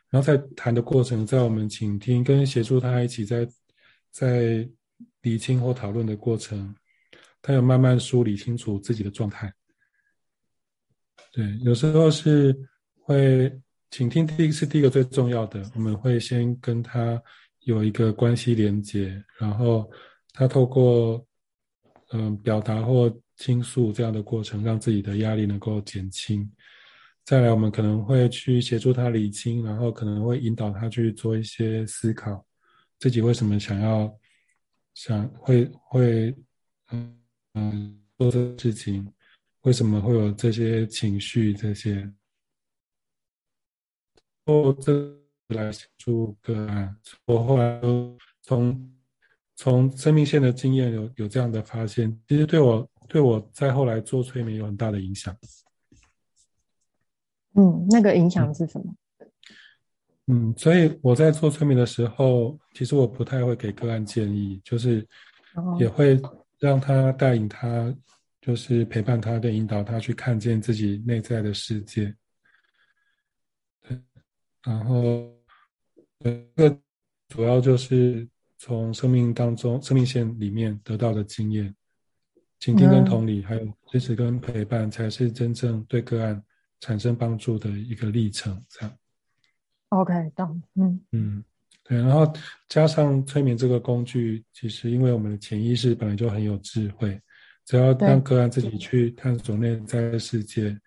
[0.10, 3.46] 然后在谈的过程，在我们倾听跟协助他一起在
[4.12, 4.66] 在
[5.22, 6.76] 理清或讨论的过程，
[7.42, 9.54] 他有慢慢梳理清楚自己的状态。
[11.32, 12.56] 对，有时候是
[13.02, 13.52] 会
[13.92, 17.22] 倾听，第一是第一个最重要的，我们会先跟他
[17.62, 19.90] 有一个关系连接，然后
[20.34, 21.26] 他透过。
[22.12, 26.52] 嗯，表达或倾诉这样的过程，让自己的压力能够减轻。
[27.24, 32.44] 再来，我们可能会去协助他理清，然后可能会引导他去做一些思考，
[32.98, 34.12] 自己为什么想要
[35.00, 36.36] 想会会
[36.92, 37.18] 嗯
[37.54, 39.10] 嗯做这事情，
[39.62, 42.12] 为什么会有这些情绪这些，
[44.44, 44.92] 哦，这
[45.56, 46.94] 来协助个案。
[47.26, 47.80] 我后来
[48.42, 48.94] 从。
[49.62, 55.36] 从生命线的经验有有这样的发现，其实对我对我在后来做催眠有很大的影响。
[57.56, 58.96] 嗯，那个影响是什么？
[60.58, 65.08] 所以我在做催眠的时候，其实我不太会给个案建议，就是
[65.80, 66.20] 也会
[66.60, 67.94] 让他带领他，
[68.42, 72.14] 就是陪伴他跟引导他去看见自己内在的世界。
[74.64, 75.32] 然后，
[76.20, 76.80] 呃，个
[77.30, 78.28] 主要就是。
[78.62, 81.74] 从生命当中、生命线里面得到的经验，
[82.60, 86.44] 倾听跟同理，还有支持跟陪伴，才是真正对个案
[86.82, 88.62] 产生帮助的一个历程。
[88.68, 88.99] 这样
[89.90, 90.62] ，OK，懂。
[90.76, 91.44] 嗯嗯，
[91.84, 91.98] 对。
[91.98, 92.32] 然后
[92.68, 97.20] 加上催眠这个工具，其实因为我们的潜意识本来就很有智慧，
[97.66, 100.78] 只要让个案自己去探索内在世界，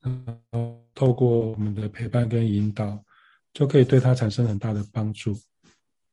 [0.00, 3.02] 然后透过我们的陪伴跟引导，
[3.52, 5.32] 就可以对他产生很大的帮助。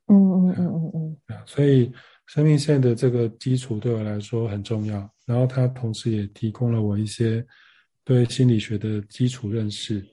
[0.07, 1.91] 嗯嗯嗯嗯嗯，所以
[2.27, 7.43] 生命线的这个基础对我来说很重要，然后它同时也提供了我一些
[8.03, 10.05] 对心理学的基础认识。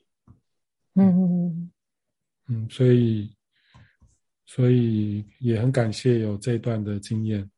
[0.95, 1.71] 嗯嗯嗯
[2.49, 3.35] 嗯，所以
[4.47, 7.49] 所以也很感谢有这段的经验。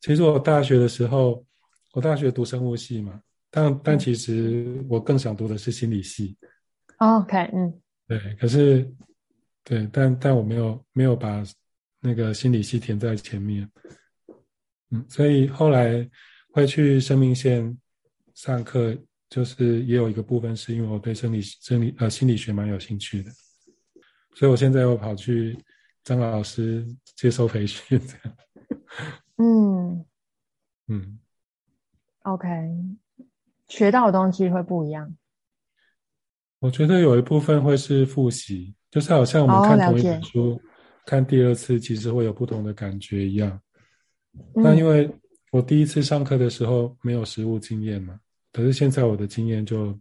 [0.00, 1.44] 其实我大学的时候，
[1.92, 6.36] 我大学读生物系嘛，但但其实我更想读的是心理系。
[6.98, 8.90] OK，嗯，对，可是
[9.64, 11.44] 对，但但我没有没有把。
[12.02, 13.70] 那个心理系填在前面，
[14.88, 16.08] 嗯，所以后来
[16.50, 17.78] 会去生命线
[18.32, 18.96] 上课，
[19.28, 23.30] 就是也有一个部分是因为我对生理、生理呃心理学蛮有兴趣的，
[24.34, 25.58] 所以我现在又跑去
[26.04, 28.36] 张老师接受培训，这样。
[29.38, 30.04] 嗯
[30.88, 31.18] 嗯
[32.22, 32.48] ，OK，
[33.68, 35.16] 学到的东西会不一样。
[36.58, 40.60] 我觉得有一部分会是复习，就是好像我们看同一本书。
[41.06, 43.58] 看第二次其实会有不同的感觉一样，
[44.54, 45.10] 那因为
[45.50, 48.20] 我第一次上课的时候没有实物经验嘛，
[48.52, 49.98] 可是现在我的经验就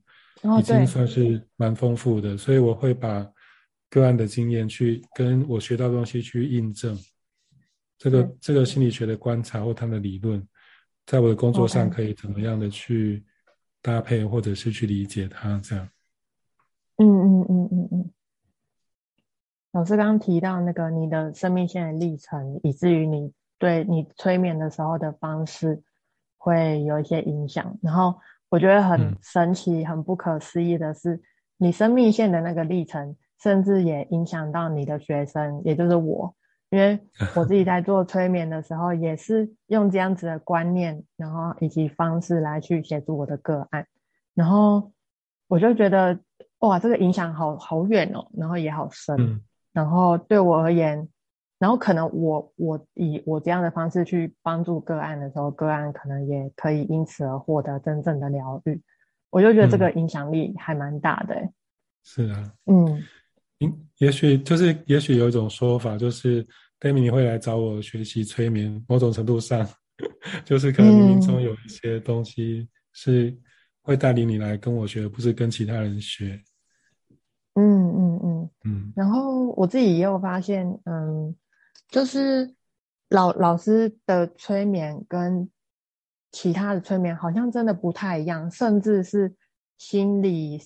[0.59, 3.25] 已经算是蛮丰富的，所以我会把
[3.89, 6.97] 个案的经验去跟我学到的东西去印证，
[7.97, 10.47] 这个这个心理学的观察或他的理论，
[11.05, 13.23] 在我的工作上可以怎么样的去
[13.81, 15.89] 搭配或者是去理解它这样。
[16.97, 18.11] 嗯嗯嗯嗯嗯。
[19.71, 25.81] 老师刚刚提到那个你的生命线的历程，以至于你对你催眠的时候的方式
[26.37, 27.77] 会有一些影响。
[27.81, 31.21] 然后我觉得很神奇、很不可思议的是，
[31.57, 36.35] 你生命线的那个历程，甚至也影响到你的学生，也就是我。
[36.69, 36.99] 因为
[37.35, 43.87] 我自己在做催眠的时候，也是用这样子的观念，然后以及方式来去协助我的个案。
[44.35, 44.91] 然后
[45.47, 46.19] 我就觉得，
[46.59, 49.41] 哇，这个影响好好远哦，然后也好深。
[49.73, 51.09] 然后对我而言，
[51.57, 58.79] 然后可能我我以我这样的方式去帮助个案的时候，个案可能也可以因此而获得真正的疗愈。
[59.31, 61.49] 我就觉得这个影响力还蛮大的。
[62.03, 63.01] 是啊，嗯，
[63.61, 66.41] 嗯，也许就是也许有一种说法，就是
[66.79, 69.67] d a m i 你会来找我学习催眠，某种程度上
[70.45, 73.35] 就是可能冥冥中有一些东西是
[73.81, 76.41] 会带领你来跟我学，不是跟其他人学。
[77.55, 81.35] 嗯嗯嗯嗯，然后我自己也有发现，嗯，
[81.89, 82.55] 就是
[83.09, 85.49] 老老师的催眠跟
[86.31, 89.35] 其他的催眠好像真的不太一样，甚至是
[89.77, 90.57] 心理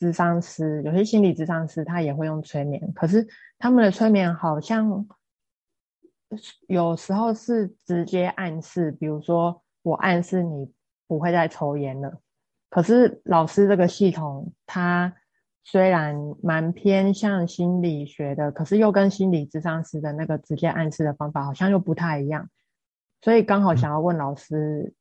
[0.00, 3.24] 咨商师，有些心理咨商师他也会用催眠，可是
[3.58, 5.06] 他们的催眠好像
[6.66, 10.72] 有时候是直接暗示，比如说我暗示你
[11.06, 12.20] 不会再抽烟了，
[12.68, 15.14] 可是老师这个系统他。
[15.62, 22.48] 虽然蛮偏向心理学的，可是又跟心理智商师的那个直接暗示的方法好像又不太一样，
[23.20, 24.94] 所以刚好想要问老师，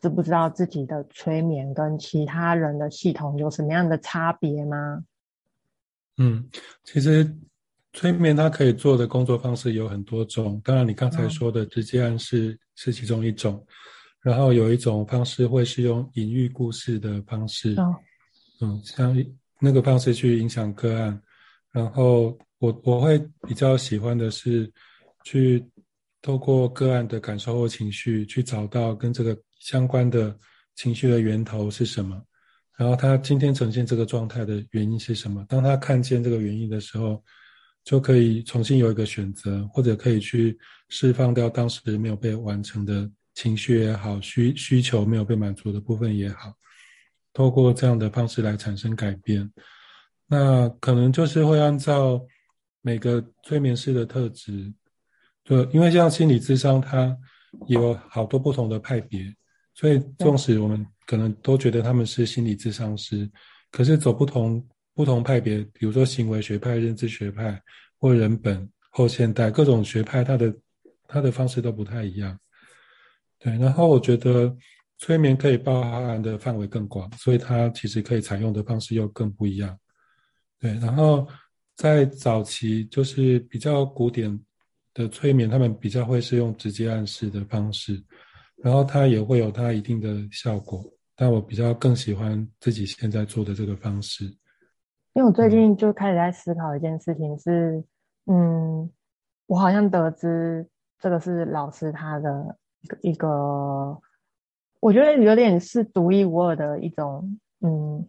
[0.00, 5.04] 知不知道自己的催眠跟其他人的系统有什么样的差别吗？
[6.16, 6.48] 嗯，
[6.84, 7.36] 其实
[7.92, 13.64] 催眠它可以做的工作方式有很多种，当然你刚才说的直接暗示是其中一种，
[14.20, 17.74] 然后有一种方式会是用隐喻故事的方式，
[18.60, 19.16] 嗯，像。
[19.62, 21.22] 那个方式去影响个案，
[21.70, 24.72] 然后我我会比较喜欢的是，
[25.22, 25.62] 去
[26.22, 30.36] 透过个案的感受或情绪，去找到跟这个相关的
[30.74, 32.20] 情绪的源头是什么，
[32.76, 35.44] 然后他今天呈现这个状态的原因是什么。
[35.48, 37.22] 当他看见这个原因的时候，
[37.84, 40.58] 就可以重新有一个选择，或者可以去
[40.88, 46.52] 释放掉当时没有被完成的情绪也好，需需求没有被满足的部分也好。
[47.32, 49.50] 透过这样的方式来产生改变，
[50.26, 52.20] 那可能就是会按照
[52.82, 54.72] 每个催眠师的特质，
[55.44, 57.16] 就因为像心理智商，它
[57.66, 59.34] 有好多不同的派别，
[59.80, 63.26] 所以纵使我们可能都觉得他们是心理智商师，
[63.70, 64.62] 可是走不同
[64.94, 67.58] 不同派别，比如说行为学派、认知学派
[67.98, 70.54] 或人本后现代各种学派，它的
[71.08, 72.38] 它的方式都不太一样。
[73.38, 74.54] 对，然后我觉得。
[75.02, 79.74] 催眠可以包含的范围更广，所以它其实可以采用的方式又更不一样。
[80.58, 81.26] 对，然后
[81.74, 84.38] 在早期就是比较古典
[84.92, 87.98] 的催眠，他们比较会是用直接暗示的方式，
[88.62, 90.82] 然后它也会有它一定的效果。
[91.16, 94.24] 但我比较更喜欢自己现在做的这个方式，
[95.12, 97.84] 因为我最近就开始在思考一件事情，是
[98.24, 98.90] 嗯，
[99.46, 100.66] 我好像得知
[100.98, 102.56] 这个是老师他的
[103.02, 104.00] 一个。
[104.80, 108.08] 我觉得有点是独一无二的一种，嗯，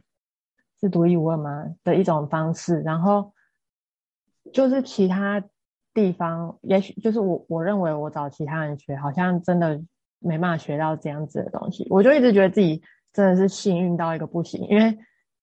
[0.80, 2.80] 是独一无二吗的一种方式。
[2.80, 3.34] 然后
[4.54, 5.44] 就是其他
[5.94, 9.84] 地方，也许就是我我认为我找其他人学，好像真的
[10.22, 11.86] 没办法学到这样子的东西。
[11.90, 14.98] 我就一直觉得自己真的是幸运到一个不行，因为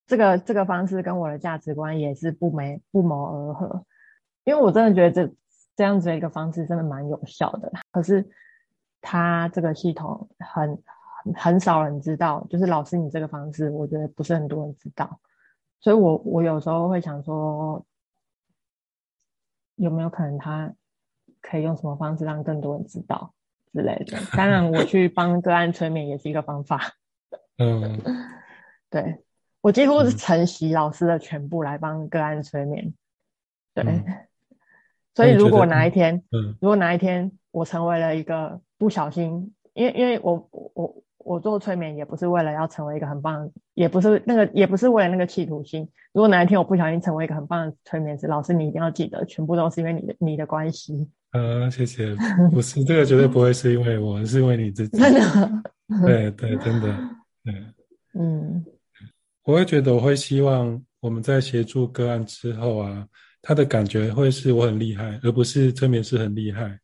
[0.07, 3.85] 这个这个方式跟我的价值观也是不没不谋而合。
[4.45, 5.35] 因为我真的觉得这
[5.77, 8.27] 这样子的一个方式真的蛮有效的，可是
[9.03, 10.83] 它这个系统很。
[11.35, 15.21] 很少人知道，就是老师你这个方式，我觉得不是很多人知道，
[15.79, 17.85] 所以我我有时候会想说，
[19.75, 20.73] 有没有可能他
[21.43, 23.35] 可以用什么方式让更多人知道
[23.73, 24.19] 之类的？
[24.37, 26.95] 当然，我去帮个案催眠也是一个方法。
[27.59, 28.01] 嗯，
[28.91, 29.19] 对
[29.61, 32.95] 我几乎是承袭老师的全部来帮个案催眠。
[33.75, 33.85] 对，
[35.15, 36.23] 所以如果哪一天，
[36.61, 41.03] 如果哪一天我成为了一个不小心，因为因为我我。
[41.29, 45.87] 我做催眠也不是为了要成为一个很棒，也不是那个，也不是为了那个企图心。
[46.15, 51.07] 如果哪一天我不小心成为一个很棒的催眠师，老师你一定要记得，全部都是因为你的你的关系。
[51.33, 52.17] 呃，谢谢，
[52.51, 54.97] 不是这个绝对不会是因为我，是因为你自己。
[54.97, 55.63] 真的？
[56.07, 56.99] 对对，真的，
[57.45, 57.55] 对，
[58.19, 58.65] 嗯，
[59.45, 63.07] 我会觉得我会希望我们在协助个案之后啊，
[63.43, 66.79] 他的感觉会是我很厉害，而不是催眠师很厉害，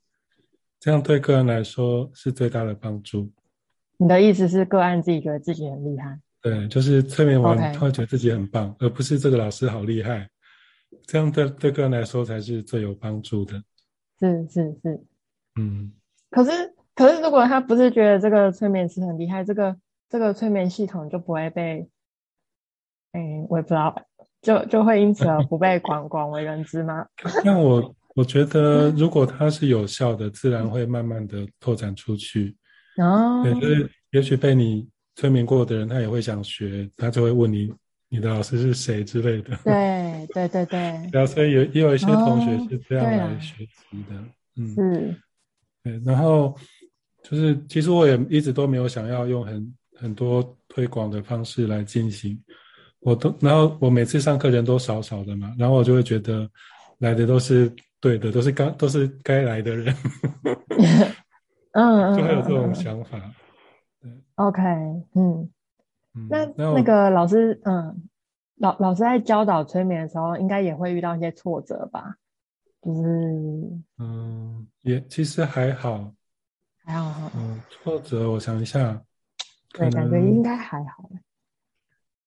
[0.79, 3.31] 这样对个案来说是最大的帮助。
[3.97, 6.19] 你的意思是个案自己觉得自己很厉害？
[6.43, 10.29] 对，就是催眠完他会觉得自己很棒，而不是这个老师好厉害。
[11.07, 13.63] 这样对对个人来说才是最有帮助的。
[14.21, 15.01] 是是是，
[15.59, 15.93] 嗯。
[16.31, 16.51] 可是
[16.95, 19.77] 可是，如果他不是觉得这个催眠师很厉害，这个
[20.09, 21.89] 这个催眠系统就不会被，
[23.13, 23.95] 哎，我也不知道，
[24.43, 27.07] 就就会因此而不被 广广为人知吗？
[27.45, 32.57] 那我我觉得，如果它是有效的，自然会慢慢的拓展出去。
[32.97, 37.73] 哦，也是，也许被你催眠过的人，他也会想学，他就会问你，
[38.09, 39.57] 你的老师是谁之类的。
[39.65, 40.79] 对对对对。
[41.13, 44.25] 然后所以有也有一些同学是这样来学习的，
[44.57, 45.21] 嗯，是。
[45.83, 46.57] 对，然后
[47.23, 52.39] 就是，其实我也一直都没有想要用很很多推广的方式来进行，
[53.01, 56.49] 我都，然后我每次上课人都少少的嘛，然后我就会觉得
[56.99, 57.71] 来的都是
[58.01, 59.95] 对的，都是刚都是该来的人。
[61.75, 63.20] 嗯，就会有这种想法。
[64.37, 64.61] OK，
[65.14, 65.49] 嗯，
[66.29, 68.09] 那那个老师，嗯，
[68.57, 72.16] 老老师在教导催眠的时候，应该也会遇到一些挫折吧？
[72.81, 73.03] 就是，
[73.99, 76.12] 嗯，也其实还好，
[76.85, 77.33] 还好哈。
[77.37, 79.03] 嗯，挫折，我想一下，
[79.72, 81.11] 对，感觉应该还好。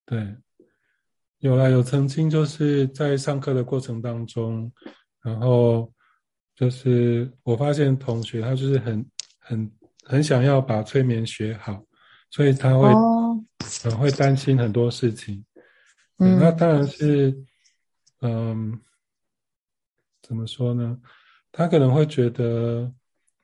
[0.06, 0.36] 对，
[1.40, 4.72] 有啦，有曾经就是在上课的过程当中，
[5.22, 5.92] 然后
[6.56, 9.06] 就是我发现同学他就是很
[9.48, 9.72] 很
[10.04, 11.82] 很想要把催眠学好，
[12.30, 12.90] 所以他会
[13.82, 15.44] 很会担心很多事情。
[16.18, 17.34] 嗯，那当然是，
[18.22, 18.78] 嗯，
[20.22, 20.98] 怎么说呢？
[21.52, 22.92] 他可能会觉得，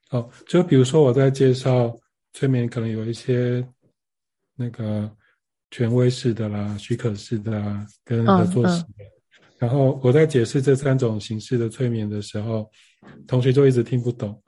[0.10, 1.98] 哦，就比如说我在介绍
[2.34, 3.66] 催眠，可能有一些
[4.56, 5.10] 那个
[5.72, 8.90] 权威式的啦、许可式的啦，跟合作式的。
[9.58, 12.70] 然后我在解释这三种形式的催眠的时候，
[13.26, 14.42] 同学就一直听不懂。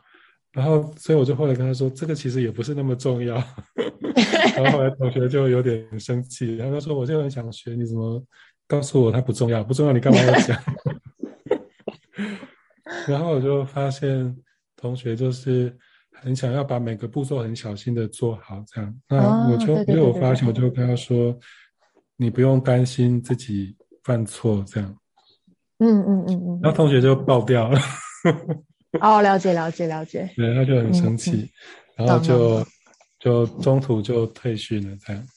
[0.55, 3.35] 然后，所以我就后来跟他说，这个其实也不是那么重要。
[4.55, 8.23] 然后后来同学就有点生气，然后他说：“我就很想学，你怎么
[8.65, 9.61] 告诉我它不重要？
[9.61, 10.57] 不重要，你干嘛要讲？”
[13.05, 14.33] 然后我就发现
[14.77, 15.77] 同学就是
[16.13, 18.95] 很想要把每个步骤很小心的做好，这样。
[19.09, 21.37] 那我就因为我发现，我就跟他说
[22.15, 23.75] ：“你不用担心自己
[24.05, 24.95] 犯错，这样。”
[25.79, 26.59] 嗯嗯嗯嗯。
[26.63, 27.77] 然后同学就爆掉了。
[29.01, 30.29] 哦，了解了解了解。
[30.35, 31.49] 对，他就很生气，
[31.95, 32.65] 然后就
[33.19, 35.27] 就中途就退训了，这样。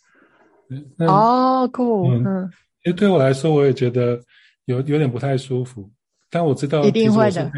[1.08, 2.08] 哦，酷。
[2.10, 2.50] 嗯，
[2.82, 4.20] 其实对我来说，我也觉得
[4.66, 5.90] 有有点不太舒服，
[6.30, 7.50] 但我知道一定会的。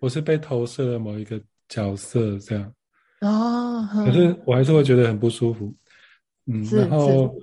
[0.00, 2.72] 我是被投射了某一个角色，这样。
[3.20, 3.88] 哦。
[4.04, 5.74] 可是我还是会觉得很不舒服。
[6.46, 7.34] 嗯，然后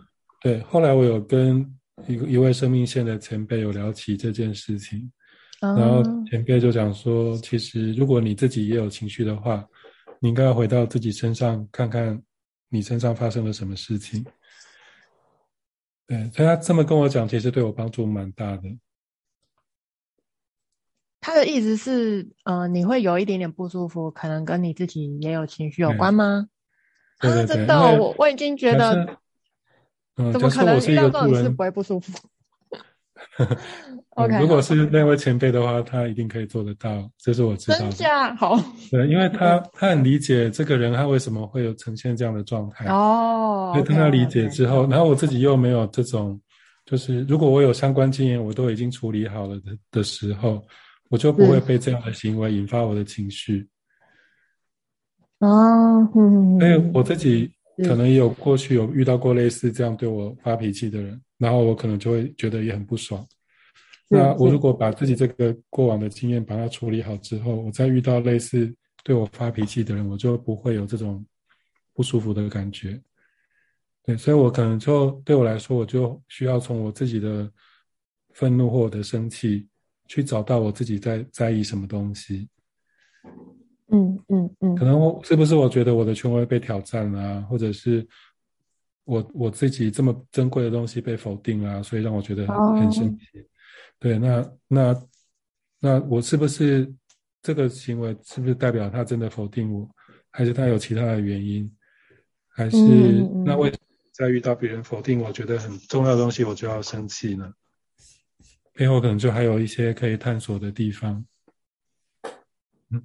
[0.41, 1.59] 对，后来我有跟
[2.07, 5.11] 一一位生命线的前辈有聊起这件事情。
[5.73, 9.65] 然后前辈就讲说，其实如果你自己也有情绪的话，
[10.19, 12.21] 你应该要回到自己身上看看，
[12.69, 14.25] 你身上发生了什么事情。
[16.07, 18.63] 对，所以他这么跟我讲，其实对我帮助蛮大的。
[21.19, 26.47] 他的意思是，呃，你会有一点点不舒服，可能跟你自己也有情绪有关吗？
[27.17, 29.17] 啊，真的，我我已经觉得，
[30.15, 32.11] 怎么可能遇到这种事不会不舒服
[34.15, 37.79] OK，如果是那位前辈的话，他一定可以做得到，这是我知道。
[37.79, 38.57] 真假好？
[38.89, 43.71] 对，因为他 他很理解这个人，他为什么会有呈现这样的状态哦。
[43.73, 46.39] 所以当他理解之后，然后我自己又没有这种，
[46.85, 50.63] 就是如果我有相关经验，我都已经处理好了的的时候，
[51.09, 53.67] 我就不会被这样的行为引发我的情绪。
[55.39, 57.51] 哦，嗯，因为我自己
[57.85, 61.21] 可能也有过去有遇到过类似这样对我发脾气的人。
[61.37, 63.25] 然后我可能就会觉得也很不爽。
[64.07, 68.71] 那我如果把自己这个过往的经验把它处理好之后，我再遇到类似
[69.03, 71.25] 对我发脾气的人，我就不会有这种
[71.93, 73.01] 不舒服的感觉。
[74.03, 77.51] 对，所以我可能就对我来说，我就需要从我自己的
[78.33, 79.67] 愤怒或者生气，
[80.07, 82.47] 去找到我自己在在意什么东西。
[83.91, 84.75] 嗯嗯嗯。
[84.75, 88.07] 可能我是不是我觉得我的权威被挑战了，或者是？
[89.05, 93.25] 我我自己这么珍贵的东西被否定啊，所以让我觉得很很生气。
[93.99, 95.07] 对，那那
[95.79, 96.91] 那我是不是
[97.41, 99.87] 这个行为是不是代表他真的否定我，
[100.31, 101.71] 还是他有其他的原因？
[102.49, 102.77] 还是
[103.45, 103.71] 那为
[104.11, 107.53] 在遇到别人否定我觉得很重要的东西，我就要生气呢？
[108.73, 111.23] 背后可能就还有一些可以探索的地方。
[112.89, 113.03] 嗯，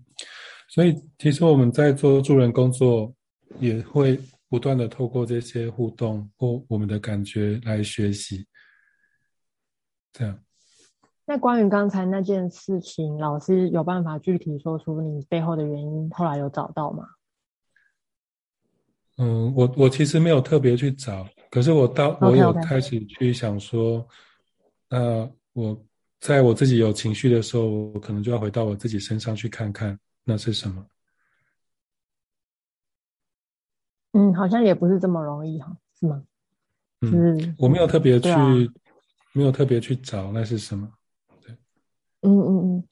[0.71, 3.15] 所以其实我们在做助人工作
[3.59, 4.19] 也会。
[4.51, 8.47] 不断的透过这些互动或我们的感觉来学习，
[10.13, 10.39] 这样。
[11.25, 17.07] 那关于刚才那件事情，老师有办法具体说出你背后的原因，后来有找到吗？
[19.19, 24.05] 嗯，我我其实没有特别去找，可是我到我有开始去想说，
[24.89, 25.81] 那我
[26.19, 30.85] 在我自己有情绪的时候，我可能就要回到我自己身上去看看那是什么。
[34.13, 36.25] 嗯，好像也不是这么容易哈，是吗？
[37.03, 38.31] 嗯，我没有特别去，
[39.33, 40.91] 没有特别去找那是什么。
[41.47, 41.57] 对，
[42.23, 42.85] 嗯嗯嗯，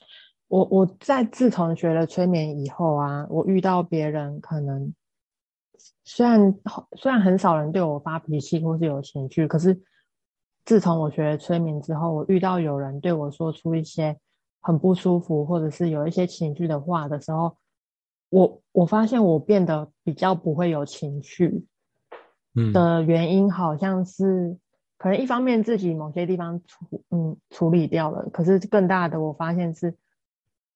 [0.46, 4.94] 我我在自从学了催眠以后啊，我遇到别人可能
[6.04, 6.54] 虽然
[6.96, 9.78] 虽然很少人对我发脾气或是有情绪，可是
[10.64, 14.16] 自从我学了催眠之后，我遇到有人对我说出一些
[14.60, 17.56] 很不舒服或者是有一些情绪的话的时候。
[18.30, 21.64] 我我发现我变得比较不会有情绪，
[22.54, 22.72] 嗯。
[22.72, 24.56] 的原因好像是
[24.96, 29.96] 可能一方面自己某些地方处嗯处理掉了，可是更大的我发现是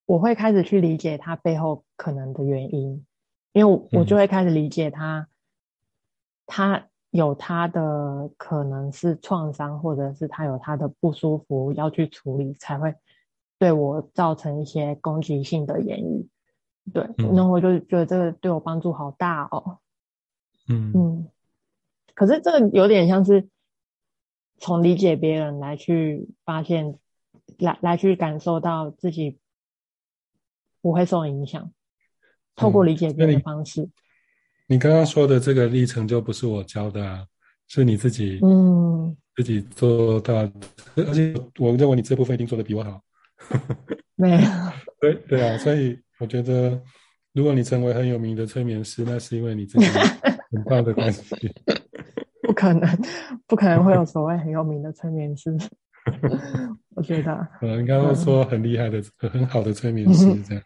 [0.06, 3.04] 我会开始去理解他背后可能的原因，
[3.52, 5.28] 因为我就会开始理解他，
[6.46, 12.94] 他有他的可能是创伤，或者是他有他的不舒服要去处理，才会
[13.58, 16.26] 对我造成一些攻击性的言语。
[16.92, 19.78] 对，然后我就觉得这个对我帮助好大哦。
[20.68, 21.28] 嗯嗯，
[22.14, 23.48] 可是这个有点像是
[24.58, 26.98] 从理解别人来去发现，
[27.58, 29.38] 来来去感受到自己
[30.80, 31.72] 不会受影响，
[32.56, 33.88] 透过理解别人的方式。
[34.66, 37.26] 你刚刚说的这个历程就不是我教的啊，
[37.68, 40.34] 是你自己嗯自己做到，
[40.96, 43.00] 而且我认为你这部分一定做的比我好。
[44.14, 44.40] 没有。
[45.00, 46.80] 对对啊，所以我觉得，
[47.32, 49.84] 如果你成为很有名的催眠师，那是因为你自己
[50.52, 51.52] 很棒的关系。
[52.46, 52.88] 不可能，
[53.48, 55.52] 不可能会有所谓很有名的催眠师。
[56.94, 60.62] 我觉得， 呃，应该会说很厉害的、很好的催眠师这样。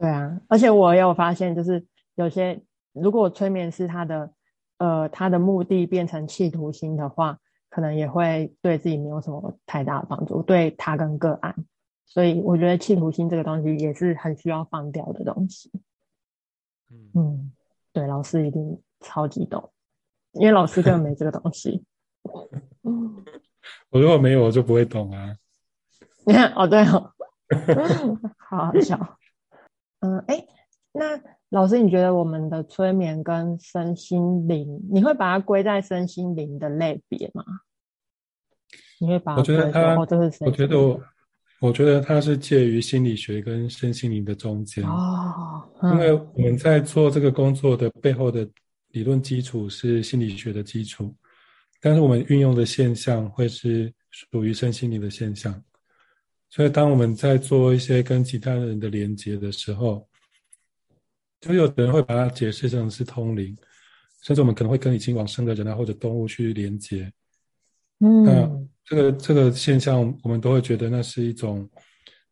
[0.00, 1.84] 对啊，而且我有发现，就是
[2.16, 2.60] 有些
[2.92, 4.32] 如果催眠师他的
[4.78, 7.38] 呃他的目的变成企图心的话，
[7.70, 11.54] 可能也会对自己没有什么太大的帮助，对他跟个案。
[12.12, 15.72] 所以我觉得企图心这个东西也是很需要放掉的东西。
[17.14, 17.50] 嗯，
[17.90, 19.72] 对，老师一定超级懂，
[20.32, 21.86] 因为老师根本没这个东西。
[23.88, 25.34] 我如果没有，我就不会懂啊。
[26.26, 27.14] 你看，哦，对哦，
[28.36, 29.16] 好好笑。
[30.00, 30.44] 嗯，哎，
[30.92, 37.42] 那老师，你觉得我们的催眠跟身心灵，你会把它归在身心灵的类别吗？
[39.00, 39.34] 你会把？
[39.36, 40.04] 我觉得它，我
[40.50, 41.00] 觉得我。
[41.62, 48.46] 我觉得它是介于心理学跟身心灵的中间哦，因为我们在做这个工作的背后的
[48.88, 51.14] 理论基础是心理学的基础，
[51.80, 55.62] 但是我们运用的现象会是属于身心灵的现象，
[56.50, 60.04] 所以当我们在做一些跟其他人的连接的时候，
[61.40, 63.56] 就有的人会把它解释成是通灵，
[64.22, 67.12] 甚至我们可能会跟已经往生的人啊或者动物去连接，
[68.00, 68.68] 嗯。
[68.84, 71.68] 这个这个现象，我们都会觉得那是一种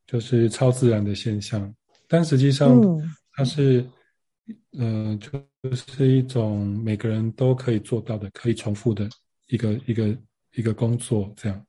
[0.06, 1.72] 就是超自然的现象，
[2.08, 2.80] 但实际上
[3.32, 3.86] 它是，
[4.72, 5.30] 嗯，就
[5.76, 9.08] 是一种每个人都可以做到的、可以重复的
[9.46, 10.18] 一个一个
[10.56, 11.32] 一个工作。
[11.36, 11.66] 这样，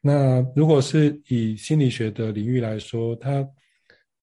[0.00, 3.46] 那如果是以心理学的领域来说，它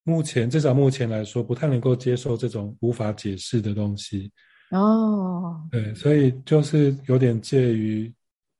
[0.04, 4.32] 目前至少目前来说，不太能够接受这种无法解释的东西。
[4.72, 8.12] 哦，对，所以就是有点介于。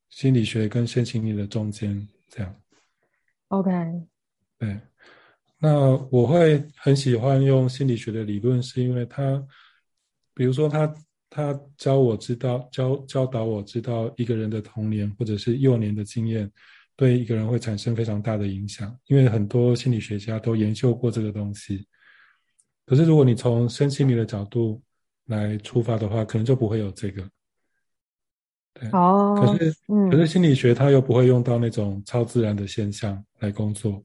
[0.10, 2.56] 心理学跟身心灵的中间，这样。
[3.50, 3.72] OK。
[4.58, 4.80] 对，
[5.60, 9.46] 那我会很喜欢用心理学的理论，是因为他，
[10.34, 10.94] 比如说他
[11.30, 16.50] 他教我知道教教导我知道一个人的童年或者是幼年的经验，
[16.96, 18.98] 对一个人会产生非常大的影响。
[19.08, 21.86] 因为很多心理学家都研究过这个东西。
[22.86, 24.82] 可是如果你从身心灵的角度
[25.26, 27.30] 来出发的话，可能就不会有这个。
[28.92, 29.76] 哦，可是，
[30.12, 34.04] 可是心理学它又不会用到那种超自然的现象来工作，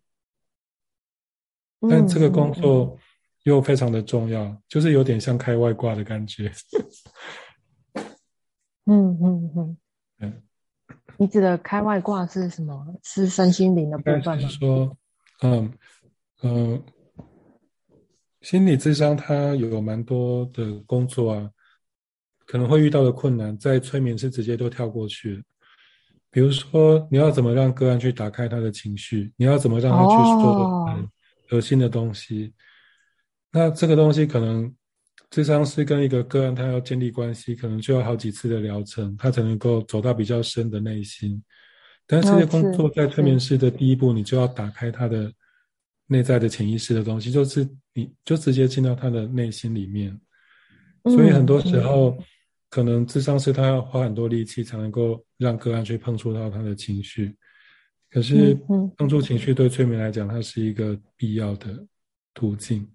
[1.88, 2.96] 但这个工作
[3.42, 6.52] 又非常的重要，就是有点像开外挂的感觉。
[8.86, 9.76] 嗯嗯嗯，
[10.20, 10.42] 嗯，
[11.16, 12.86] 你指的开外挂是什么？
[13.02, 14.38] 是身心灵的部分吗？
[14.38, 14.96] 是说，
[15.42, 15.72] 嗯
[16.42, 16.82] 嗯，
[18.40, 21.50] 心理智商它有蛮多的工作啊。
[22.50, 25.40] 可能会遇到的困难，在催眠是直接都跳过去
[26.32, 29.32] 比如说，你要怎么让个案去打开他的情绪？
[29.36, 31.08] 你要怎么让他去说
[31.48, 32.52] 核心的东西？
[33.52, 34.74] 那这个东西可能
[35.30, 41.40] 智商是跟一个个案，他要建立关系，可能就要好几次的疗程，他才能够走到比较深的内心。
[42.04, 45.32] 但是工作在催眠师的第一步，你就要打开他的
[46.08, 50.20] 内在的潜意识的东西，就是你就直接进到他的内心里面。
[51.04, 52.18] 所以很多时候。
[52.70, 57.36] 可能智商是他要花很多力气才能够让个案去碰触到他的情绪，
[58.08, 58.54] 可是
[58.96, 61.84] 碰触情绪对催眠来讲，它是一个必要的
[62.32, 62.88] 途径。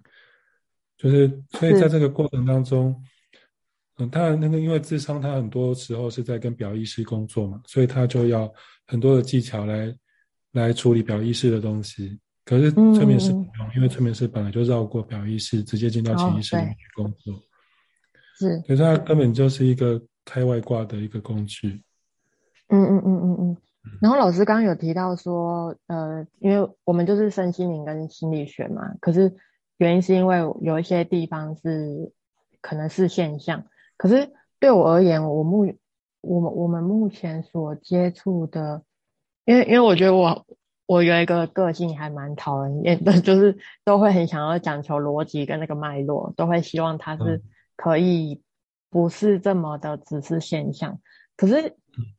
[0.97, 2.95] 就是所以在这个过程当中，
[3.97, 8.51] 嗯，当然那个因为智商他很多时候是在跟表意识工作嘛，所以他就要
[8.88, 9.93] 很多的技巧来
[10.53, 12.17] 来处理表意识的东西。
[12.45, 17.34] 可是催眠师不用，因为催眠师本来就绕过表意识，直接进到潜意识里面去工作。
[18.38, 21.81] 是，可是它根本就是一个开外挂的一个工具。
[22.69, 23.57] 嗯嗯嗯嗯嗯。
[24.01, 29.36] 然后老师刚刚有提到说，呃，因为我们就是身心灵跟心理学嘛，可是
[29.77, 32.11] 原因是因为有一些地方是
[32.61, 33.63] 可能是现象。
[33.95, 35.71] 可是对我而言，我目
[36.21, 38.81] 我们我们目前所接触的，
[39.45, 40.45] 因为因为我觉得我
[40.88, 47.43] 我有一个个性还蛮讨人厌的， 就是都会很想要讲求逻辑跟那个脉络，都会希望它是。
[47.76, 48.41] 可以
[48.89, 50.99] 不是这么的只是现象，
[51.36, 51.76] 可是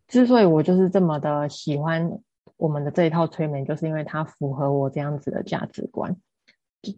[0.09, 2.19] 之所以我就是这么的喜欢
[2.57, 6.17] 我们的这一套催眠，就是因为它符合我这样子的价值观。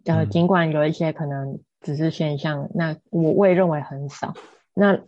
[0.05, 4.33] 呃，尽管有一些可能只是现象，那我我也认为很少。
[4.73, 4.99] 那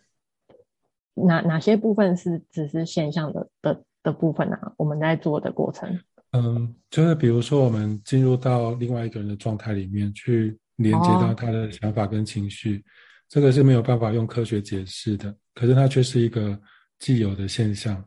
[1.14, 4.74] 哪哪些部分是只是现象的的的部分啊？
[4.78, 6.00] 我们在做的过程。
[6.32, 12.84] 嗯，就是比如说我们进入到另外一个人的状态里面去连接到他的想法跟情绪，
[13.32, 16.60] 这个是没有办法用科学解释的，可是它却是一个
[17.00, 18.04] 既有的现象。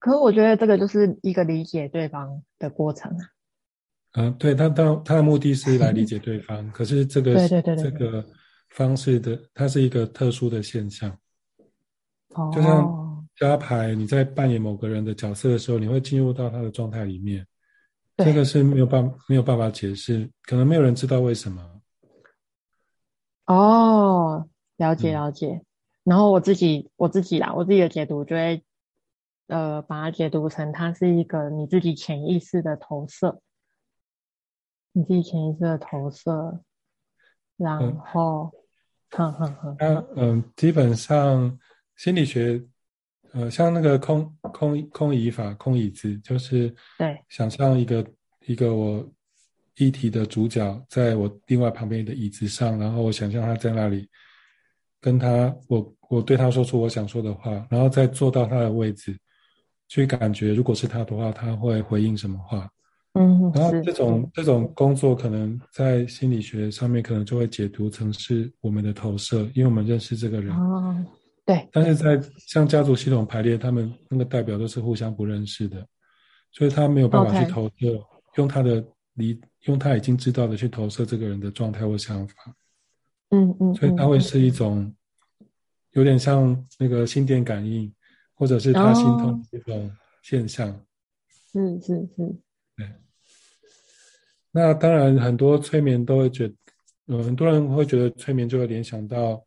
[0.00, 3.22] 可是我觉得这个就是一个理解对方的过程啊。
[4.14, 8.26] 嗯，对他当他的目的是来理解对方， 可是这个对对对这个
[8.70, 11.16] 方式的，它是一个特殊的现象。
[12.30, 17.46] 哦，就像加牌，你在扮演某个人的角色的时候，你会进入到他的状态里面，
[18.16, 21.62] 这个是没有办没有办法解释，可能没有人知道为什么。
[23.46, 25.62] 哦，了解了解。
[26.04, 28.64] 然后我自己我自己啦，我自己的解读就会
[29.48, 33.40] 呃把它解读成它是一个你自己潜意识的投射。
[34.92, 36.62] 你自己潜意识的投射，
[37.58, 38.50] 然后，
[39.10, 39.76] 哼哼哼。
[39.78, 41.58] 那嗯，基本上
[41.96, 42.64] 心理学，
[43.32, 48.06] 呃，像那个空空空椅法、空椅子，就是对，想象一个
[48.46, 49.06] 一个我
[49.78, 54.08] 议题的主角，在我另外旁边的椅子上，然后我想象他在那里，
[55.00, 59.16] 跟他，我我对他说出我想说的话，然后再坐到他的位置，
[59.88, 62.68] 去感觉，如果是他的话，他会回应什么话。
[63.18, 70.54] 嗯，然后这种这种工作可能在心理学上面可能就会解读成是我们的投射，因为我们认识这个人。
[70.54, 71.04] 哦，
[71.46, 71.66] 对。
[71.72, 75.86] 但是在像家族系统排列，他们那个代表都是互相不认识的，
[76.52, 77.98] 所以他没有办法去投射，
[78.34, 82.56] 用他的理，用他已经知道的去投射这个人的状态或想法。
[83.30, 83.74] 嗯嗯。
[83.74, 84.92] 所以他会是一种
[85.92, 87.92] 有点像那个心电感应，
[88.34, 89.90] 或者是他心痛这种
[90.22, 90.68] 现象。
[91.52, 92.36] 是是是。
[92.76, 92.90] 对。
[94.50, 96.50] 那当然，很多催眠都会觉，
[97.06, 99.44] 嗯，很多人会觉得催眠就会联想到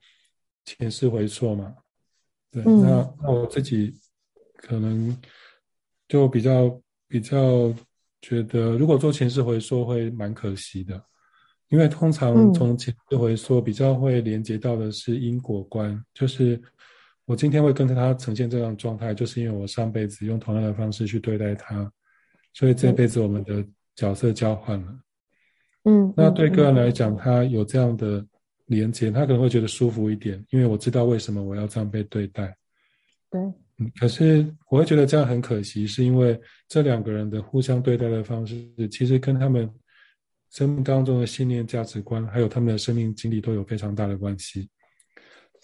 [0.65, 1.75] 前世回溯嘛。
[2.51, 3.93] 对，那那我自己
[4.55, 5.15] 可能
[6.07, 7.73] 就比较比较
[8.21, 11.01] 觉得，如果做前世回溯会蛮可惜的，
[11.69, 16.61] 因为通常从前世回溯比较会连接到的是因果观，就是
[17.25, 21.91] 我今天会跟着他呈现这样状态，就是因为我上辈子用同样的方式去对待他，
[22.53, 23.65] 所以这辈子我们的。
[23.95, 24.97] 角色交换了，
[25.83, 28.25] 嗯，那对个人来讲，他有这样的
[28.67, 32.55] 连接，他可能会觉得舒服一点，因为我知道为什么我要这样被对待。
[33.29, 33.41] 对，
[33.79, 39.69] 嗯，可是我会觉得这样很可惜，是因为这两个人的互相对待的方式，其实跟他们
[40.51, 44.69] 生命当中的信念、价值观，还有他们的生命经历都有非常大的关系。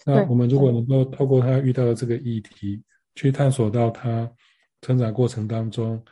[0.04, 2.82] 那我们如果能够透过他遇到的这个议题，
[3.14, 4.30] 去探索到他
[4.80, 6.02] 成长过程当中。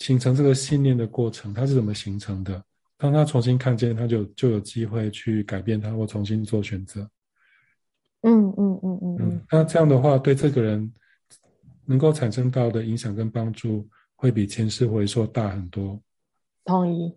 [0.00, 2.62] 形成这个信念的过程，他是怎么形成的？
[2.96, 7.00] 当他重新看见，他就就有机会去改变他，或重新做选择。
[8.22, 9.46] 嗯嗯嗯嗯嗯。
[9.50, 10.92] 那这样的话，对这个人
[11.88, 16.00] 能够产生到的影响跟帮助，会比前世回溯大很多。
[16.64, 17.12] 同意。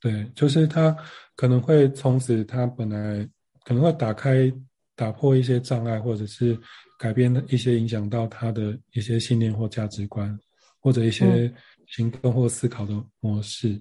[0.00, 0.96] 对，就是他
[1.36, 3.28] 可能会从此，他本来
[3.64, 4.50] 可能会打开、
[4.96, 6.58] 打破一些障碍，或者是
[6.98, 10.36] 改变一些影响到他的一些信念或价值观，
[10.80, 11.52] 或者一些。
[11.96, 13.76] 行动或思考的模式，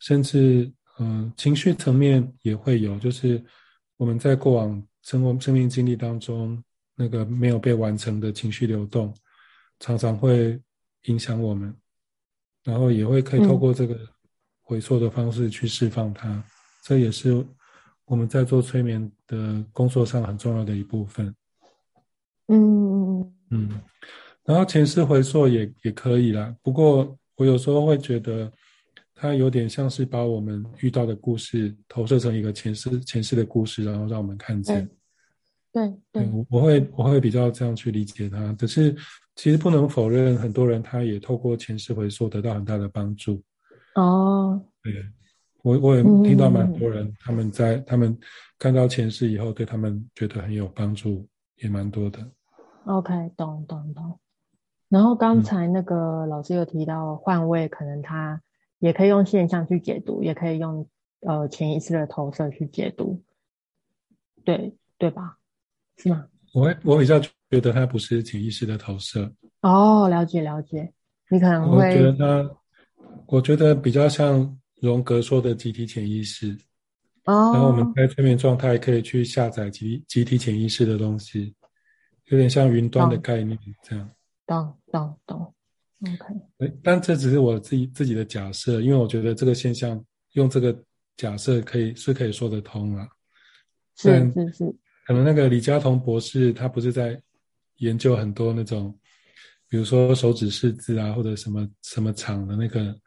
[0.00, 2.98] 甚至嗯，情绪层面也会有。
[2.98, 3.40] 就是
[3.96, 6.60] 我们在过往生活、生命经历当中，
[6.96, 9.14] 那个没有被完成的情绪流动，
[9.80, 10.60] 常常会
[11.04, 11.74] 影响我们，
[12.62, 13.98] 然后也会可以透过这个
[14.62, 16.42] 回溯的方式去释放它。
[16.82, 17.44] 这也是
[18.04, 21.34] 我们在做催眠的工作上很重要的一部分。
[22.48, 23.80] 嗯嗯嗯嗯，
[24.44, 27.16] 然后前世回溯也也可以啦，不过。
[27.36, 28.48] 我有时候会觉得，
[29.12, 34.88] 它有点像是把我们遇到的故事投射成一个前世前世的故事，然后让我们看见。
[35.74, 38.52] 对对，我我会我会比较这样去理解他。
[38.52, 38.94] 可是
[39.34, 43.42] 其实不能否认，很多人他也透过前世回溯得到很大的帮助。
[43.96, 44.92] 哦，对，
[45.64, 48.16] 我我也听到蛮多人他们在他们
[48.56, 52.20] 看到前世以后，对他们觉得很有帮助，也蛮多的。
[52.84, 54.20] OK，懂懂懂。
[54.88, 58.40] 然后刚才那个老师有提到换位，可能他
[58.78, 60.88] 也可以用现象去解读，也可以用
[61.22, 63.24] 呃潜意识的投射去解读，
[64.44, 65.38] 对对吧？
[65.98, 66.26] 是吗？
[66.52, 69.32] 我我比较觉得它不是潜意识的投射。
[69.62, 70.92] 哦，了解了解。
[71.30, 72.56] 你可能会我觉得它，
[73.26, 76.56] 我觉得比较像荣格说的集体潜意识。
[77.24, 77.52] 哦。
[77.52, 81.54] 然后我们在催眠状态可以去下载集集体潜意识的东西，
[82.26, 84.10] 有点像云端的概念这样。
[84.46, 85.54] 懂懂懂
[86.02, 86.68] ，OK。
[86.82, 90.00] 但这只是我自己自己的假设，因为我觉得这个现象
[90.32, 90.78] 用这个
[91.16, 93.08] 假设可以是可以说得通了。
[93.96, 94.76] 是是是。
[95.04, 97.20] 可能那个李嘉彤博士他不是在
[97.76, 98.96] 研究很多那种，
[99.68, 102.98] 比如说手指识字啊，或者什么什么场的那个，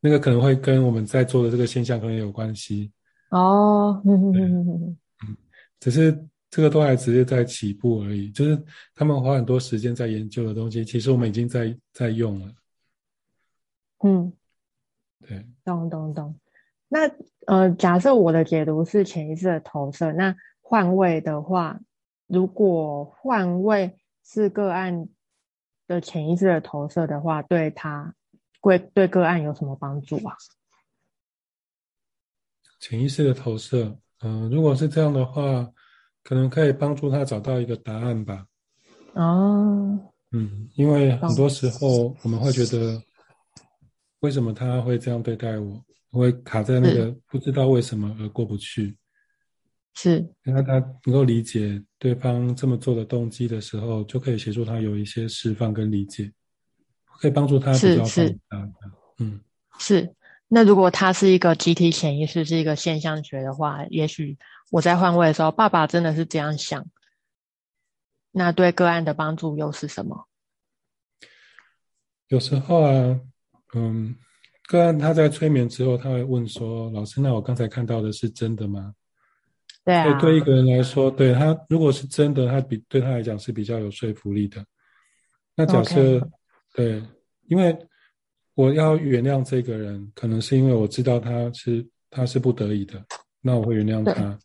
[0.00, 2.92] 那个可能会跟我们在做的这个现象可能有关系。
[3.30, 4.96] 哦，嗯，
[5.80, 6.16] 只是
[6.48, 8.62] 这个都还只是在起步而已，就是
[8.94, 12.52] 他们花很多时间在研究的东西，其实我们已经在在用了。
[14.04, 14.32] 嗯，
[15.26, 16.38] 对，懂懂懂。
[16.88, 17.10] 那
[17.46, 20.36] 呃，假设我的解读是潜意识的投射，那
[20.68, 21.78] 换位的话，
[22.26, 25.08] 如果换位是个案
[25.86, 28.12] 的潜意识的投射的话，对他
[28.60, 30.34] 会对个案有什么帮助啊？
[32.80, 35.70] 潜意识的投射，嗯，如果是这样的话，
[36.24, 38.44] 可能可以帮助他找到一个答案吧。
[39.12, 43.00] 哦，嗯，因为很多时候我们会觉得，
[44.18, 45.80] 为什么他会这样对待我？
[46.10, 48.98] 会卡在那个不知道为什么而过不去。
[49.98, 50.74] 是，那他
[51.04, 56.30] 能够理解对方这么做的动机的时候，就可以协助他有一些释放跟理解，
[57.18, 58.22] 可以帮助他比较放下。
[59.18, 59.40] 嗯，
[59.78, 60.14] 是。
[60.48, 64.36] 那如果他是一个集体潜意识，是一个现象学的话，也许
[64.70, 66.86] 我在换位的时候，爸爸真的是这样想。
[68.32, 70.28] 那对个案的帮助又是什么？
[72.28, 73.20] 有时候啊，
[73.74, 74.14] 嗯，
[74.68, 78.94] 个案他在催眠之后，他会问说：“老师，那我刚才看到的是真的吗？”
[79.86, 80.20] 对啊。
[80.20, 84.62] 对一个人来说，对他如果是真的，他比对他来讲是比较有说服力的。
[85.54, 86.20] 那假设
[86.74, 87.02] 对，
[87.48, 87.74] 因为。
[88.56, 93.04] 我要原谅这个人，可能是因为我知道他是他是不得已的，
[93.42, 94.38] 那我会原谅他。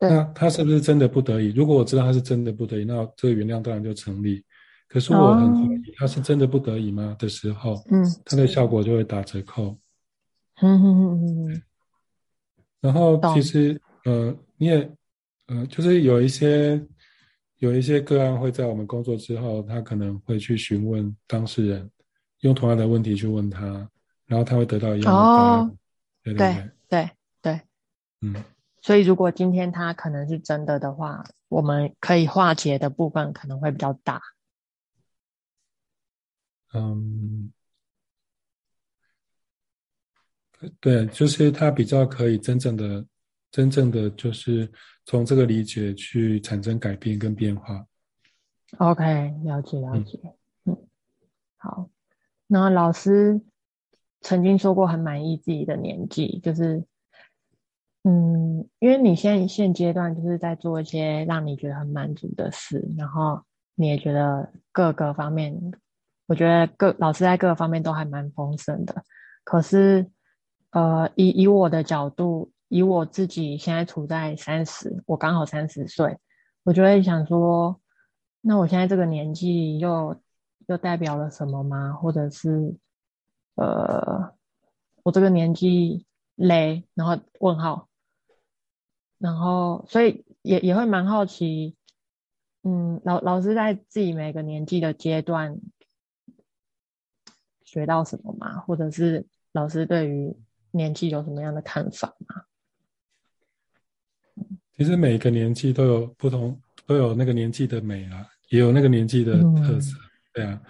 [0.00, 1.52] 那他是不是真的不得已？
[1.52, 4.40] 如果我知道他是真的不得已，那这个原谅当然就成立。
[4.86, 7.16] 可是我很怀疑他是真的不得已吗？
[7.18, 9.76] 的时候，嗯，他的效果就会打折扣。
[10.62, 11.62] 嗯嗯嗯嗯。
[12.80, 14.92] 然后其实呃，你也
[15.46, 16.84] 呃，就是有一些
[17.58, 21.90] 有一些个案会在我们工作之后，他可能会去询问当事人。
[22.40, 23.60] 用同样的问题去问他，
[24.24, 25.78] 然后他会得到一样的答案。
[26.22, 27.10] 对对对
[27.42, 27.60] 对，
[28.22, 28.34] 嗯。
[28.80, 34.22] 所以如果今天他可能是真的的话，我们可以化解的部分可能会比较大。
[36.72, 37.52] 嗯，
[40.80, 43.04] 对，就是他比较可以真正的、
[43.50, 44.70] 真正的就是
[45.04, 47.84] 从这个理解去产生改变跟变化。
[48.78, 49.04] OK，
[49.44, 50.18] 了解了解，
[50.64, 50.76] 嗯，
[51.56, 51.90] 好。
[52.46, 53.40] 然后老师
[54.20, 56.84] 曾经说过很满意自己的年纪，就是，
[58.04, 63.42] 嗯，因为你现现阶段就是在做一些让你觉得很满足的事，然后
[63.74, 65.72] 你也觉得各个方面，
[66.26, 69.04] 我觉得各老师在各个方面都还蛮丰盛的。
[69.42, 70.08] 可是，
[70.70, 76.18] 呃，以以我的角度，以我自己现在处在三十，我刚好三十岁，
[76.62, 77.78] 我就会想说，
[78.40, 80.18] 那我现在这个年纪又。
[80.68, 81.94] 又代表了什么吗？
[81.94, 82.76] 或者是，
[83.56, 84.32] 呃，
[85.02, 86.06] 我这个年纪
[86.36, 87.88] 累，然后问号，
[89.18, 91.74] 然后所以也也会蛮好奇，
[92.62, 95.58] 嗯，老老师在自己每个年纪的阶段
[97.64, 98.60] 学到什么吗？
[98.60, 100.36] 或者是老师对于
[100.70, 102.44] 年纪有什么样的看法吗？
[104.76, 109.96] 其实每个年纪都有不同，都有那个年纪的美啊，也有那个年纪的特色。
[110.32, 110.60] 对啊，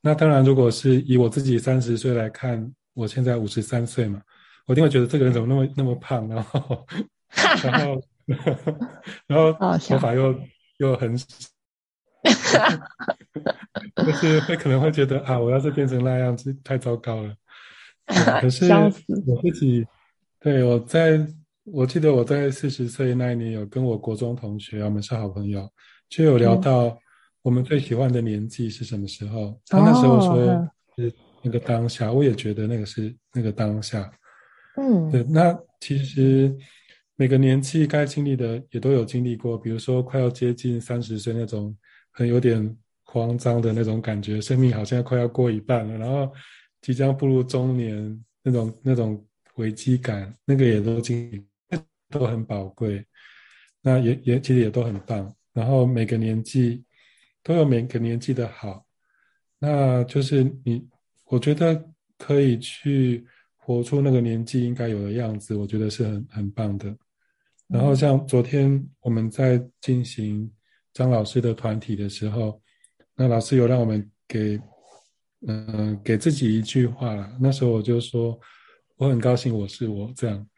[0.00, 4.20] 那当然，如果是以我自己三十岁来看，我现在五十三岁嘛，
[4.66, 6.86] 我一定会觉得这个人怎么那么那么胖，然后，
[7.64, 8.00] 然后，
[9.26, 10.38] 然后头发又
[10.78, 11.16] 又很，
[13.96, 17.34] 就是会可能会觉得啊，我要是变成那样子太糟糕了。
[18.40, 18.90] 可是我
[19.42, 19.84] 自己，
[20.40, 21.26] 对我在
[21.64, 25.70] 我记得我在四十岁那一年有跟我国中同学，我们是好朋友，
[26.08, 26.96] 就有聊到。
[27.42, 29.60] 我们最喜欢的年纪是什么时候？
[29.66, 31.12] 他那时候说是
[31.42, 34.10] 那个当下，我也觉得那个是那个当下。
[34.78, 35.22] 嗯，对。
[35.24, 36.56] 那其实
[37.16, 41.76] 每个年纪该经历的也都有经历过，比如说快要接近三十岁那种
[42.12, 46.32] 很有点慌张的那种感觉，生命好像快要过一半了，然后
[46.80, 49.22] 即将步入中年那种那种
[49.56, 51.44] 危机感，那个也都经历，
[52.18, 53.04] 都很宝贵。
[53.82, 55.34] 那也也其实也都很棒。
[55.52, 56.84] 然后每个年纪。
[57.46, 58.86] 都有每个年纪的好，
[59.58, 60.82] 那就是你，
[61.26, 63.22] 我觉得可以去
[63.58, 66.96] 活出那个年纪应该有的样子，我觉得是很很棒的。
[67.68, 70.50] 然后像昨天我们在进行
[70.94, 72.58] 张老师的团体的时候，
[73.14, 74.58] 那老师有让我们给，
[75.46, 77.36] 嗯，给自己一句话了。
[77.38, 78.40] 那时候我就说，
[78.96, 80.48] 我很高兴我是我这样，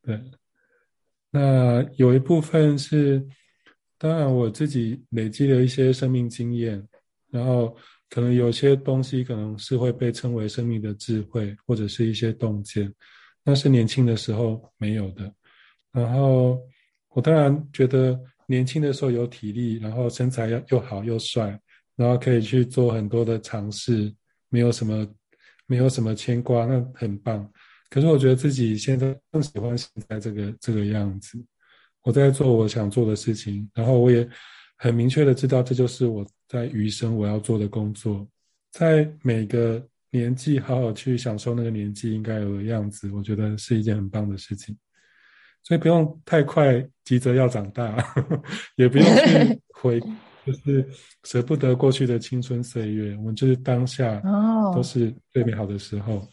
[0.00, 0.18] 对。
[1.32, 3.26] 那有一部分是。
[3.98, 6.84] 当然我自己累积了一些生命经验，
[7.30, 7.72] 然后
[8.10, 12.92] 可能有些东西可能是会被称为生命的智慧，或者是一些洞见，
[13.44, 15.32] 那是年轻的时候没有的。
[15.92, 16.60] 然后
[17.10, 18.18] 我当然觉得
[18.48, 21.56] 年轻的时候有体力，然后身材又又好又帅，
[21.94, 24.12] 然后可以去做很多的尝试，
[24.48, 25.06] 没有什么
[25.68, 27.48] 没有什么牵挂，那很棒。
[27.92, 31.38] 可是我觉得自己现在更喜欢现在这个这个样子，
[32.04, 34.26] 我在做我想做的事情，然后我也
[34.78, 38.26] 很明确的知道这就是我在余生我要做的工作，
[38.70, 44.74] 在每个年纪好好去享受那个年纪应该有的样子，我觉得是一件很棒的事情。
[45.62, 47.94] 所以不用太快急着要长大，
[48.76, 50.00] 也不用去回，
[50.46, 50.88] 就是
[51.24, 53.14] 舍不得过去的青春岁月。
[53.18, 54.18] 我们就是当下
[54.74, 56.26] 都是最美好的时候。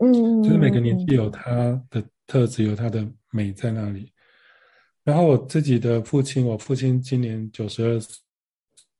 [0.00, 4.12] 嗯，就是每个年纪有他的特质，有他的美在那里。
[5.04, 8.16] 然后我自己的父亲，我父亲今年九十二岁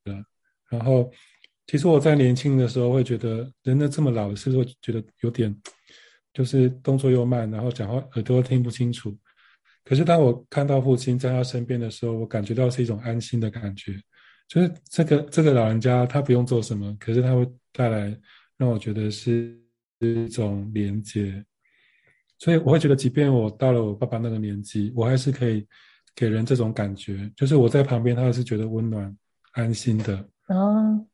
[0.05, 0.23] 了。
[0.69, 1.11] 然后，
[1.67, 5.55] 其实我在年轻的时候会觉得，人的这么老，是不是会觉得有点，
[6.33, 9.17] 就是动作又慢，然后讲话耳朵听不清楚。
[9.83, 14.01] 可是当我看到父亲在他身边的时候，我感觉到是一种安心的感觉。
[14.47, 18.17] 就是这个这个老人家，他不用做什么，可是他会带来
[18.57, 19.59] 让我觉得是。
[20.05, 21.45] 一种连接，
[22.39, 25.67] 所以我会觉得，即便我到了我爸爸那个年纪，我还是可以
[26.15, 29.17] 给人这种感觉，就是我在旁边，他是觉得温暖、
[29.53, 30.29] 安心的。
[30.49, 31.07] 哦，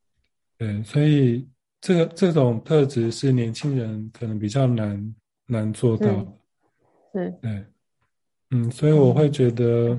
[0.59, 1.49] 对，所以
[1.81, 5.15] 这个这种特质是年轻人可能比较难
[5.47, 6.39] 难做到。
[7.13, 7.65] 是，对，
[8.51, 9.99] 嗯，所以我会觉得，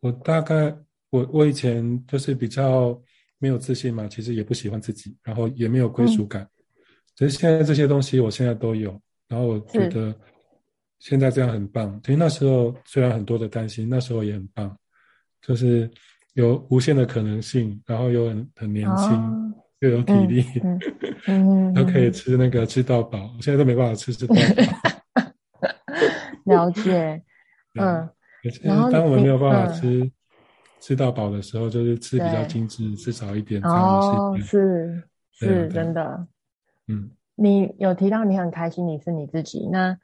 [0.00, 0.76] 我大概
[1.10, 3.00] 我我以前就是比较
[3.38, 6.48] 没有自信嘛，其实也不喜欢自己，然后也没有归属感。
[7.16, 10.14] 其实现在这些东西我现在都有，然后我觉得
[10.98, 12.00] 现在这样很棒。
[12.02, 14.76] 其实那时候虽然很多的担心，那时候也很棒，
[15.40, 15.90] 就是
[16.34, 20.44] 有无限的可能性，然后又很很年轻，又有体力，
[21.26, 23.32] 嗯， 都可以吃那个吃到饱。
[23.36, 24.42] 我现在都没办法吃吃到饱。
[26.44, 27.22] 了解，
[27.78, 28.08] 嗯。
[28.62, 30.10] 然后当我们没有办法吃
[30.78, 33.62] 吃到饱的时候，就是吃比较精致，吃少一点。
[33.62, 35.02] 哦，是
[35.32, 36.26] 是，真的。
[36.86, 39.66] 嗯，你有提到你很开心，你是你自己。
[39.72, 39.98] 那，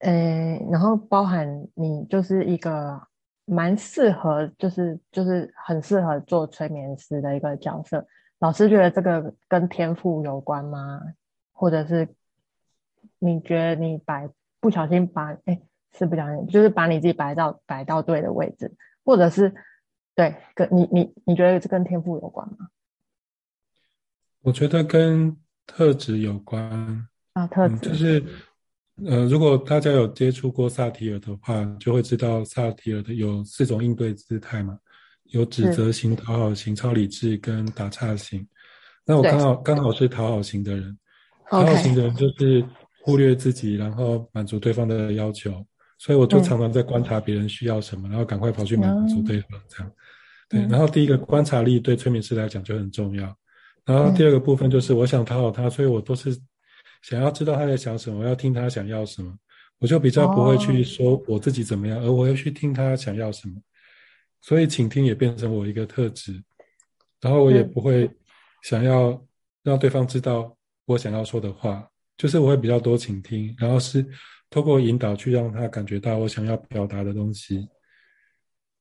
[0.00, 3.00] 呃，然后包含你就是一个
[3.46, 8.06] 蛮适合，就是就是很适合做催眠师的一个角色。
[8.38, 11.00] 老师觉得这个跟天赋有关吗？
[11.52, 12.06] 或者是
[13.18, 14.28] 你觉得你摆
[14.60, 15.60] 不小心把哎
[15.92, 19.54] 是不小心，就是把你自己摆到摆到对的位置，或者是
[20.14, 22.68] 对跟你你你觉得这跟天赋有关吗？
[24.42, 25.34] 我觉得跟。
[25.70, 26.60] 特质有关。
[27.34, 27.76] 啊，特质。
[27.78, 28.24] 就是，
[29.06, 34.76] 呃，如果大家有接触过萨提尔的话，就会知道萨提尔的有四种应对姿态嘛，
[35.26, 38.44] 有指责型、讨好型、超理智跟打岔型。
[39.06, 40.98] 那我刚好刚好是讨好型的人，
[41.48, 42.64] 讨好型的人就是
[43.02, 45.64] 忽略自己，然后满足对方的要求，
[45.98, 49.92] 所以我就常常在观察别人需要什么，然后赶快跑去满足对方，这样。
[50.48, 53.34] 对，然后第一个观察力对催眠师来讲就很重要。
[53.84, 56.36] 然后第二个部分就是我想讨好他，所以我都是
[57.02, 59.34] 想要知道他在想什么，我要听他想要什么，
[59.78, 63.54] 我就比较不会去说我自己怎么样，而我要去听他想要什么。
[64.42, 66.40] 所以倾听也变成我一个特质，
[67.20, 68.08] 然后我也不会
[68.62, 69.20] 想要
[69.62, 74.06] 让对方知道我想要说的话，就是我会比较多倾听，然后是
[74.50, 77.66] 透过引导去让他感觉到我想要表达的东西。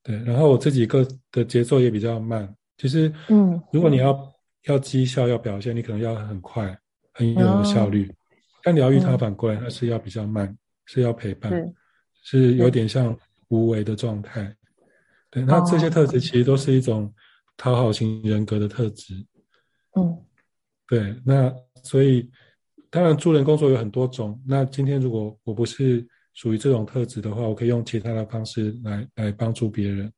[0.04, 4.34] 对，然后我自己个的节奏也比较慢，其实，嗯，如果你要。
[4.72, 6.78] 要绩效要表现，你可能要很快，
[7.14, 8.10] 很有效率。
[8.64, 10.56] 但疗愈它反过来，它是要比较慢，
[10.86, 11.52] 是要陪伴，
[12.24, 13.18] 是有点像
[13.48, 14.56] 无为的状态。
[15.32, 17.12] 对，那这些特质其实都是一种
[17.58, 19.14] 讨好型人格的特质。
[19.96, 20.18] 嗯，
[20.88, 21.16] 对。
[21.26, 21.54] 那
[21.84, 22.30] 所以，
[22.90, 24.40] 当然助人工作有很多种。
[24.46, 30.12] 那今天如果我不是属于这种特质的话，我可以用其他的方式来来帮助别人。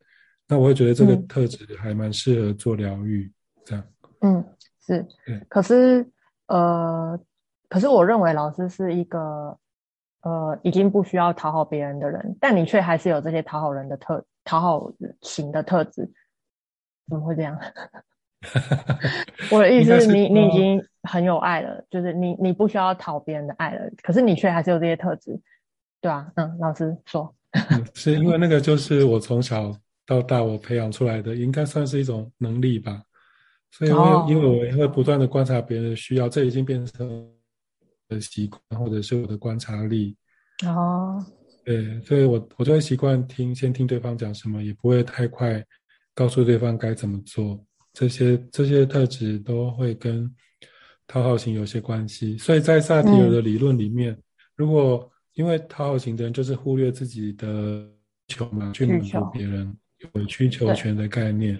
[0.47, 3.31] 那我会觉得这个特质还蛮适合做疗愈，
[3.65, 3.83] 这样。
[4.21, 4.43] 嗯，
[4.85, 5.05] 是，
[5.49, 6.07] 可是，
[6.47, 7.19] 呃，
[7.69, 9.57] 可是我认为老师是一个，
[10.21, 14.91] 呃，已经不需要讨好别人的人，但你却还是有这些讨好人的特讨好
[15.21, 16.11] 型的特质，
[17.09, 17.59] 怎么会这样？
[19.51, 25.39] 我的意 思是你，你已经很有爱了，就是你，你不需要讨别人的爱了，可是你却还是有这些特质，
[25.99, 27.35] 对啊，嗯，老师说，
[27.93, 29.71] 是因为那个就是我从小
[30.05, 33.03] 到大我培养出来的，应该算是一种能力吧。
[33.71, 37.27] 所以，我因为我也会不断的观察别人的需要，这已经变成
[38.09, 40.15] 的习惯，或者是我的观察力。
[40.65, 41.25] 哦，
[41.63, 45.65] 对，所以我我就会习惯听，先听对方讲什么，也不会太快
[46.13, 47.63] 告诉对方该怎么做，
[47.93, 50.29] 这些这些特质都会跟
[51.07, 52.37] 讨好型有些关系。
[52.37, 54.15] 所以在萨提尔的理论里面，
[54.55, 57.87] 如果因为讨好型的人就是忽略自己的
[58.27, 59.73] 求嘛，去满足别人，
[60.13, 61.57] 有需求权的概念。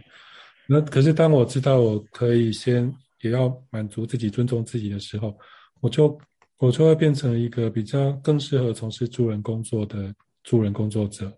[0.74, 2.89] 那可是当我知道我可以先
[3.24, 5.38] 也要满足自己、尊重自己的时候，
[5.82, 6.17] 我就
[6.59, 11.30] 我就会变成一个比较更适合从事助人工作的助人工作者。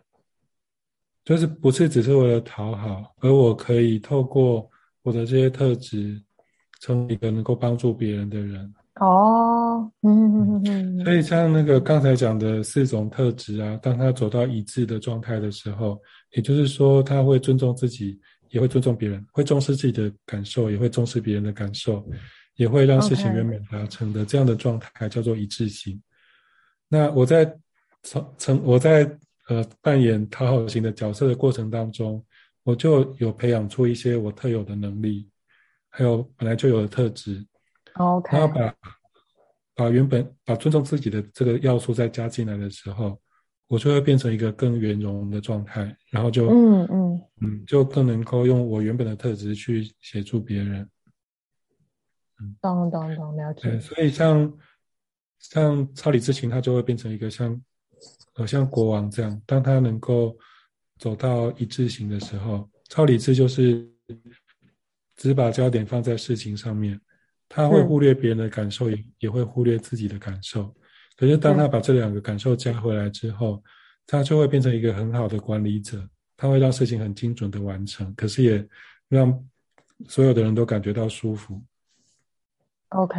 [1.26, 4.70] 就是不是只是为了讨好，而我可以透过
[5.02, 6.22] 我的这些特质，
[6.80, 8.72] 成为一个能够帮助别人的人。
[9.00, 16.00] 哦，嗯嗯嗯嗯所以像那个刚才讲的四种特质啊，当他走到一致的状态的时候，
[16.36, 18.20] 也就是说他会尊重自己，
[18.54, 22.10] 也会尊重别人，会重视自己的感受，也会重视别人的感受，
[22.56, 26.02] 也会让事情圆满达成的这样的状态叫做一致性。
[26.88, 27.44] 那我在
[28.04, 29.18] 成成我在。
[29.50, 32.26] 呃，扮演讨好型的角色的过程当中，
[32.64, 35.30] 我就有培养出一些我特有的能力，
[35.90, 37.46] 还有本来就有的特质。
[37.96, 38.38] OK。
[38.38, 38.74] 然后把
[39.76, 43.20] 把原本把尊重自己的这个要素再加进来的时候，
[43.68, 47.03] 我就会变成一个更圆融的状态，然后就嗯嗯
[47.44, 50.90] 嗯，就更能够用我原本的特质去协助别人。
[52.40, 53.80] 嗯，懂懂懂，了解。
[53.80, 54.58] 所以像
[55.40, 57.62] 像超理智型，它就会变成一个像。
[58.36, 60.36] 呃，像国王这样，当他能够
[60.98, 63.88] 走到一致性的时候，超理智就是
[65.16, 67.00] 只把焦点放在事情上面，
[67.48, 70.76] 他会忽略别人的感受，也也会忽略自己的感受。
[71.16, 73.64] 可是当他把这两个感受加回来之后，
[74.08, 76.10] 他就会变成一个很好的管理者，
[76.44, 78.68] 他会让事情很精准的完成，可是也
[79.08, 79.42] 让
[80.10, 81.64] 所有的人都感觉到舒服。
[82.90, 83.16] OK，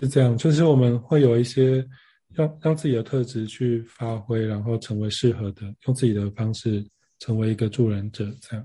[0.00, 1.88] 是这样，就是我们会有一些。
[2.32, 6.86] 让让自己的特质去发挥，然后成为适合的，用自己的方式
[7.18, 8.64] 成为一个助人者，这样。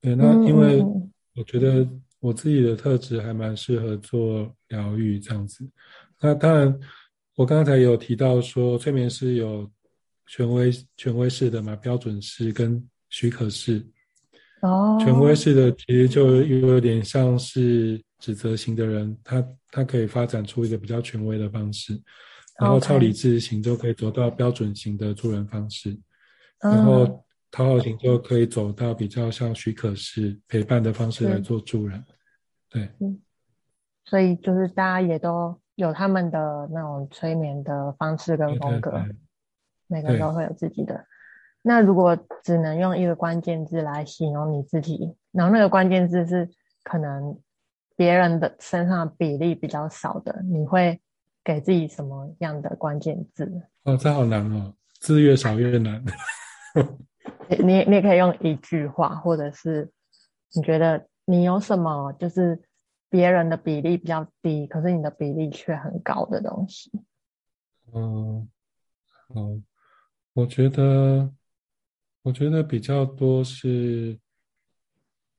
[0.00, 0.82] 对，那因为
[1.34, 1.86] 我觉得
[2.18, 5.68] 我自己的特质还蛮适合做疗愈这样子。
[6.18, 6.80] 那当然，
[7.34, 9.70] 我刚才有提到说，催眠师有
[10.26, 13.86] 权威权威式的嘛，标准式跟许可式。
[14.62, 14.98] 哦。
[15.00, 22.00] 权威式的其实就有点像是指责型的人，他他可以发展出一个比较权威的方式。
[22.58, 25.94] 然后超理智型就可以走到标准型的助人方式，
[26.58, 32.02] 然后讨好型就可以走到比较像许可式陪伴的方式来做助人。
[32.70, 33.20] 对，嗯，
[34.06, 39.04] 所以就是大家也都有他们的那种催眠的方式跟风格，
[39.86, 41.06] 每个都会有自己的。
[41.62, 46.48] 那如果只能用一个关键字来形容你自己，然后那个关键字是
[46.82, 47.38] 可能
[47.96, 51.00] 别人的身上比例比较少的，你会？
[51.46, 53.62] 给自己什么样的关键字？
[53.84, 56.04] 哦，这好难哦，字越少越难。
[57.48, 59.88] 你你你也可以用一句话，或者是
[60.54, 62.60] 你觉得你有什么就是
[63.08, 66.90] 别人的比例比较低，可是你的比例却很高的东西。
[67.94, 68.48] 嗯，
[69.28, 69.34] 好，
[70.36, 71.32] 我觉得
[72.20, 74.18] 我觉得比较多是，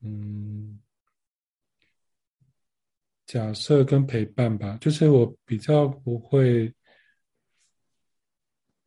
[0.00, 0.80] 嗯。
[3.24, 6.72] 假设跟陪伴吧，就是我比较不会，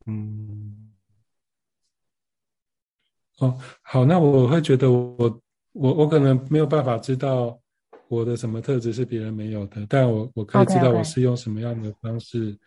[0.04, 0.92] 嗯，
[3.38, 7.56] 哦，好，那我会觉得我我我可能没有办法知道
[8.08, 12.58] 我的什么特质是别人没有的，但我我可以知道我是用什么样的方式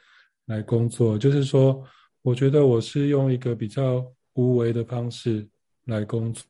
[0.46, 1.86] 来工作，就是说，
[2.26, 4.04] 我觉得我是用一个比较
[4.34, 5.48] 无为的方式
[5.86, 6.44] 来工作。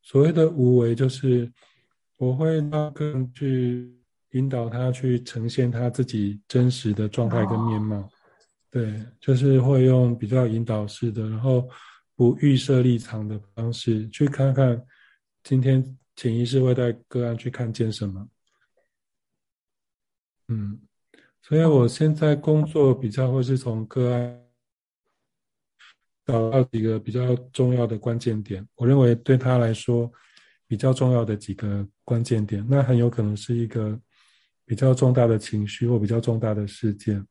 [0.00, 1.52] 所谓的无为，就是
[2.16, 3.92] 我会让个人去。
[4.34, 8.10] 引导他去呈现他自己真实的状态跟面貌，
[8.68, 11.68] 对，就是会用比较引导式的，然后
[12.16, 14.84] 不预设立场的方式，去看看
[15.44, 18.28] 今天潜意识会带个案去看见什么。
[20.48, 20.80] 嗯，
[21.40, 24.43] 所以我现在工作比较会是从个案
[26.26, 30.10] 找到几个比较重要的关键点，我认为对他来说
[30.66, 34.00] 比较重要的几个关键点，那很有可能是一个。
[34.66, 37.22] 比较重大的情绪或比较重大的事件，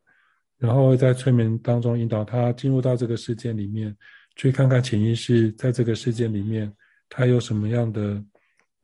[0.56, 3.92] 然后在催眠当中引导他进入到这个事件里面，
[4.36, 6.72] 去看看潜意识在这个事件里面
[7.08, 8.24] 他有什么样的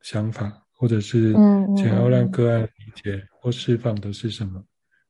[0.02, 1.32] 想法，或者是
[1.76, 4.60] 想要让个案理解或释放的是什么。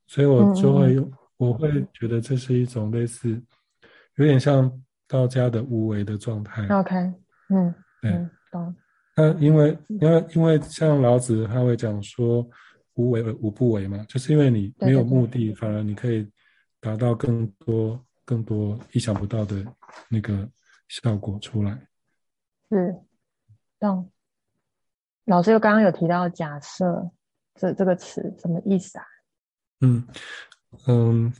[0.06, 3.42] 所以我就会用，我会觉得这是一种类似，
[4.16, 4.70] 有点像
[5.10, 6.66] 道家的无为的状态。
[6.68, 6.94] OK，
[7.48, 8.12] 嗯，对，
[8.50, 8.74] 懂。
[9.16, 12.48] 那因为因为因为像老子他会讲说。
[12.94, 16.28] 无为而无不为嘛，就是因为你没有目的，反而你可以
[16.80, 19.64] 达到更多、更多意想不到的
[20.10, 20.46] 那个
[20.88, 21.88] 效果出来。
[22.68, 22.94] 是，
[23.78, 24.10] 懂。
[25.24, 27.10] 老师又刚刚有提到假设
[27.54, 29.04] 这这个词，什么意思啊？
[29.80, 30.06] 嗯
[30.86, 31.32] 嗯，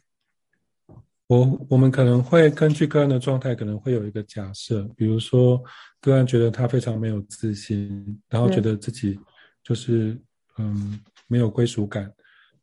[1.30, 5.62] 我我们可能会根据个案的状态，可能会有一个假设，比如说
[6.00, 9.16] 个案觉得他非常没有自信，然后觉得自己
[9.62, 10.20] 就是
[10.58, 10.98] 嗯
[11.28, 12.12] 没有归属感，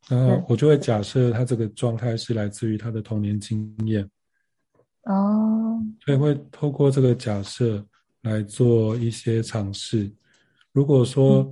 [0.09, 4.03] 然后我就会假设他这个状态是来自于他的童年经验。
[5.03, 7.81] 哦，所以会透过这个假设
[8.23, 10.11] 来做一些尝试。
[10.73, 11.49] 如果说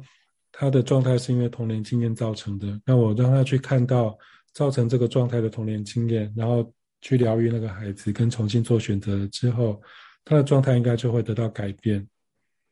[0.52, 4.18] 他的状态是因为童年经验造成的，那我让他去看到
[4.52, 6.70] 造成这个状态的童年经验，然后
[7.06, 9.80] 去疗愈那个孩子，跟重新做选择之后，
[10.24, 12.06] 他的状态应该就会得到改变。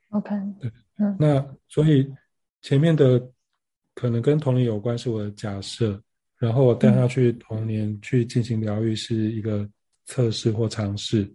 [0.10, 2.12] OK，对，嗯，那所以
[2.64, 3.22] 前面的
[3.94, 6.02] 可能跟童年有关是我的假设，
[6.40, 9.70] 然后我带他去童年去进行疗愈是一个。
[10.06, 11.34] 测试或尝试，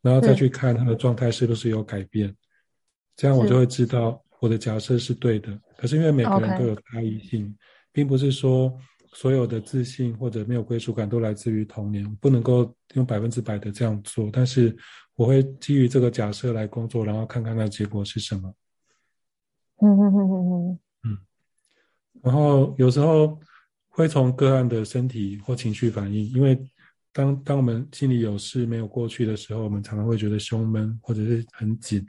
[0.00, 2.34] 然后再去看他的状态是不是有改变，
[3.14, 5.60] 这样我就会知道我的假设是对的。
[5.76, 7.54] 可是因为每个人都有差异性，
[7.92, 8.74] 并不是说
[9.12, 14.28] 所有的自信或者没有归属感都来自于童年，不能够用百分之百的这样做。
[14.32, 14.76] 但是
[15.14, 18.54] 我会基于这个假设来工作，然后看看那结果是什么。
[19.80, 21.18] 嗯嗯嗯嗯嗯嗯。
[22.22, 23.38] 然后有时候
[23.88, 26.58] 会从个案的身体或情绪反应，因为。
[27.10, 32.06] 当当我们心里有事没有过去的时候，我们常常会觉得胸闷或者是很紧。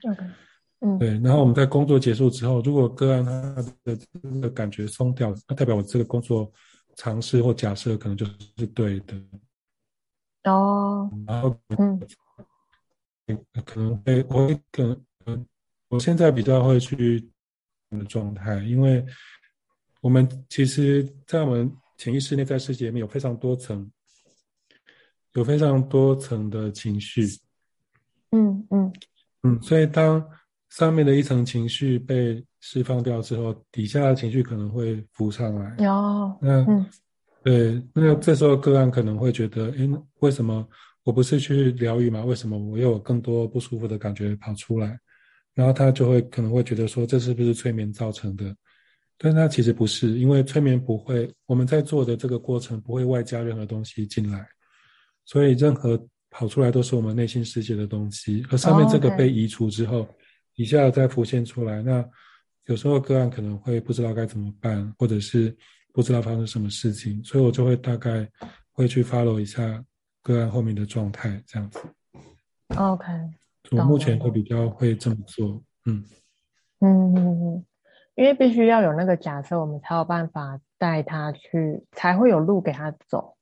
[0.82, 1.18] 嗯，对。
[1.22, 3.56] 然后我们在工作结束之后，如果个案他
[3.86, 6.52] 的这个感觉松掉，那代表我这个工作
[7.00, 9.16] 尝试或假设可能就是对的。
[10.44, 11.10] 哦。
[11.26, 11.98] 然后嗯，
[13.66, 15.46] 可能会我会可能
[15.88, 17.26] 我现在比较会去
[17.90, 19.06] 的状态，因为
[20.02, 23.90] 我们其实，在我们潜意识内在世界里面有非常多层。
[25.34, 27.24] 有非常多层的情绪，
[28.32, 28.92] 嗯嗯
[29.44, 30.28] 嗯，所以当
[30.70, 35.76] 上面的一层情绪被释放掉之后，底下的情绪可能会浮上来。
[35.80, 36.86] 有，那
[37.44, 40.68] 对，那这时候个案可能会觉得，哎，为什么
[41.04, 42.24] 我不是去疗愈嘛？
[42.24, 45.00] 为什么我又有更多不舒服的感觉跑出来？
[45.56, 48.56] 然后他就会可能会觉得说，这是不是催眠造成的？
[49.18, 54.48] 但是他其实不是，因为催眠不会，我们在做的这个过程不会外加任何东西进来。
[55.26, 60.08] 所以，任何跑出来都是我们内心世界的东西，而上面这个被移除之后，
[60.56, 61.82] 底下再浮现出来。
[61.82, 62.04] 那
[62.70, 65.56] 有时候个案可能会不知道该怎么办，或者是
[65.92, 68.30] 不知道发生什么事情，所以我就会大概
[68.72, 69.84] 会去 follow 一下
[70.22, 71.80] 个案后面的状态，这样子。
[72.78, 73.06] OK，
[73.72, 75.64] 我目前会比较会这么做。
[75.88, 76.06] 嗯
[76.82, 77.66] 嗯嗯嗯，
[78.14, 83.36] 因为必须要有那个假设，我们才有办法带他去，才会有路给他走。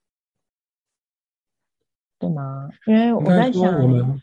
[2.18, 2.70] 对吗？
[2.86, 4.22] 因为我在想，我们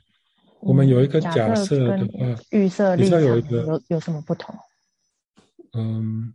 [0.61, 4.57] 我们有一个假设的话，预设立场有一个有有什么不同？
[5.75, 6.33] 嗯，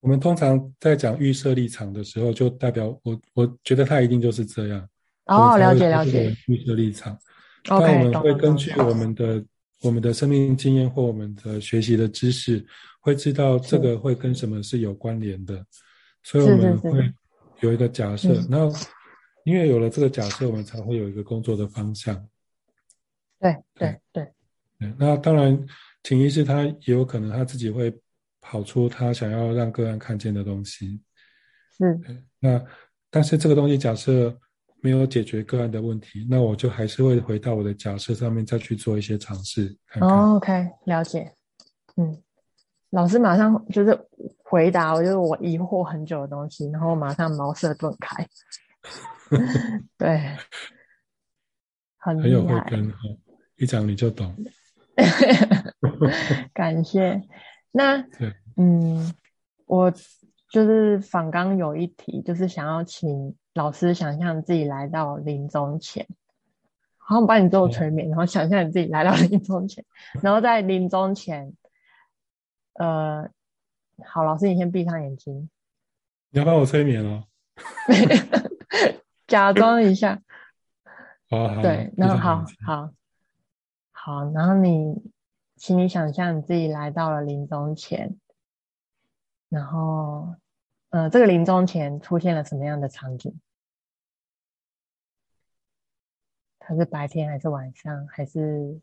[0.00, 4.88] 我们通常在讲预设立场的时候，就代表我我觉得他一定就是这样。
[5.26, 6.36] 哦，了解了解。
[6.46, 7.18] 预设立场，
[7.64, 9.44] 但我们会根据我们的
[9.82, 12.64] 我们的生命经验或我们的学习的知识，
[13.00, 15.64] 会知道这个会跟什么是有关联的，
[16.22, 17.12] 所以我们会
[17.60, 18.72] 有一个假设，然后。
[19.46, 22.28] 因为有了这个假设，我们才会有一个工作的方向。
[23.38, 24.32] 对对对。
[24.98, 25.56] 那当然，
[26.06, 27.92] 潜意识他也有可能他自己会
[28.40, 31.02] 跑出他想要让个案看见的东西。
[31.80, 32.24] 嗯。
[32.38, 32.64] 那
[33.10, 34.32] 但是这个东西假设
[34.80, 39.76] 没有解决个案的问题，那我就还是会回到我的假设上面再去做一些尝试。
[40.00, 41.32] 哦，OK，了解。
[41.96, 42.22] 嗯，
[42.90, 43.98] 老师马上就是
[44.44, 48.24] 回答，我就是我疑惑很久的东西，然后马上茅塞顿开。
[49.98, 50.36] 对，
[51.98, 52.98] 很很有慧根哈，
[53.56, 54.32] 一讲你就懂。
[56.52, 57.22] 感谢。
[57.70, 58.04] 那
[58.56, 59.14] 嗯，
[59.66, 59.92] 我
[60.50, 66.06] 就是仿刚有一题，就是想要请老师想象自己来到临终前，
[66.96, 69.84] 好，我帮你做催眠，然后想象你自己来到临终前，
[70.22, 71.52] 然后在临终前，
[72.74, 73.28] 呃，
[74.04, 75.50] 好，老师你先闭上眼睛。
[76.30, 77.24] 你要帮我催眠哦。
[79.26, 80.22] 假装一下，
[81.28, 82.90] 好，对，那好好
[84.06, 85.02] 好，然后你，
[85.56, 88.16] 请你想象你自己来到了临终前，
[89.48, 90.36] 然后，
[90.90, 93.36] 呃，这个临终前出现了什么样的场景？
[96.60, 98.06] 它是白天还是晚上？
[98.06, 98.80] 还是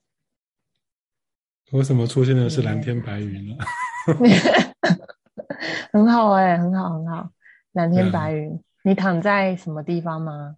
[1.71, 3.63] 为什么出现的是蓝天白云呢？
[5.93, 7.31] 很好哎，很好很好，
[7.71, 8.61] 蓝天白云。
[8.83, 10.57] 你躺在什么地方吗？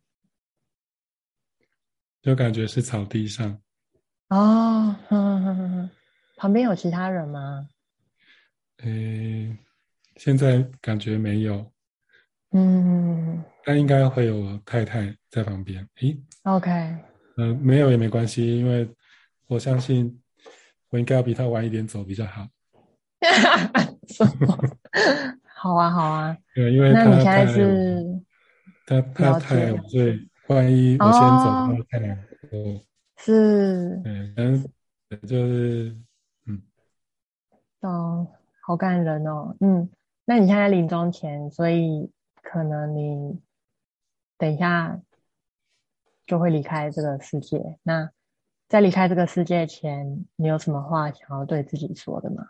[2.23, 3.61] 就感觉是草地上。
[4.30, 5.89] 哦，哼哼哼哼，
[6.35, 7.68] 旁边有其他人吗？
[8.80, 9.56] 诶，
[10.18, 11.72] 现在感觉没有，
[12.52, 15.88] 嗯但应该会有太太在旁边。
[16.02, 16.69] 诶，，OK，
[17.38, 18.89] 呃，没有也没关系，因为
[19.47, 20.19] 我相信
[20.89, 22.47] 我应该要比他晚一点走比较好。
[24.07, 24.57] 什么？
[25.45, 26.38] 好啊，好啊。
[26.56, 28.22] 对，因为他那你现在太是
[28.85, 32.85] 他他太晚，所以万一我先走哦的话太难过。
[33.17, 34.63] 是对，但
[35.27, 35.95] 就是
[36.45, 36.61] 嗯，
[37.81, 38.27] 哦，
[38.61, 39.55] 好感人哦。
[39.59, 39.89] 嗯，
[40.25, 42.11] 那你现在临终前，所以
[42.41, 43.39] 可能你
[44.37, 45.01] 等一下
[46.25, 47.79] 就会离开这个世界。
[47.83, 48.09] 那
[48.67, 52.47] 在离开这个世界前，你有什么话想要对自己说的吗？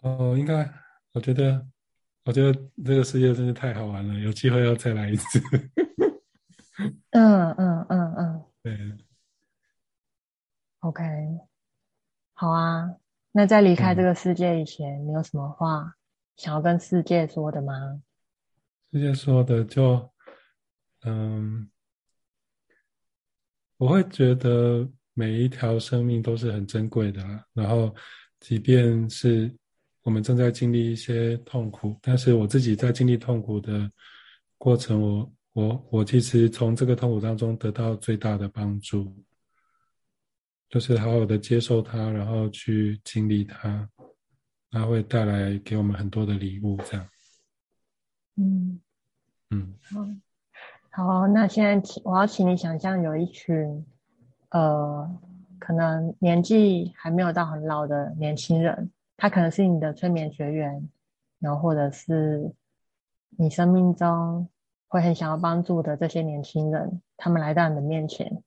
[0.00, 0.68] 哦，应该
[1.12, 1.64] 我觉得
[2.24, 2.52] 我觉得
[2.84, 5.40] 这个世界真是太好玩了，有机会要再来一次。
[7.10, 8.01] 嗯嗯嗯
[8.64, 9.04] 嗯对
[10.80, 11.02] ，，OK，
[12.34, 12.96] 好啊。
[13.32, 15.94] 那在离开嗯这个世界以前，你有什么话
[16.36, 18.02] 想要跟世界说的吗？
[18.92, 20.12] 世界说的就
[21.04, 21.68] 嗯，
[23.78, 27.44] 我会觉得每一条生命都是很珍贵的啦。
[27.54, 27.94] 然后，
[28.38, 29.52] 即便是
[30.02, 33.90] 我们正在经历一些痛苦，但是我自己在经历痛苦的
[34.58, 39.14] 过程，我我我其实从这个痛苦当中得到最大的帮助，
[40.68, 43.88] 就是好好的接受它，然后去经历它，
[44.70, 47.06] 它会带来给我们很多的礼物，这样，
[48.36, 48.80] 嗯。
[49.54, 49.74] 嗯
[50.90, 53.84] 好，好，那现在请我要请你想象有一群，
[54.48, 55.20] 呃，
[55.58, 60.88] 可能年纪还没有到很老的年轻人，他可能是你的催眠学员，
[61.38, 62.54] 然后或者是
[63.36, 64.48] 你生命中
[64.92, 68.42] 会很想要帮助的这些年轻人，他们来到你的面前，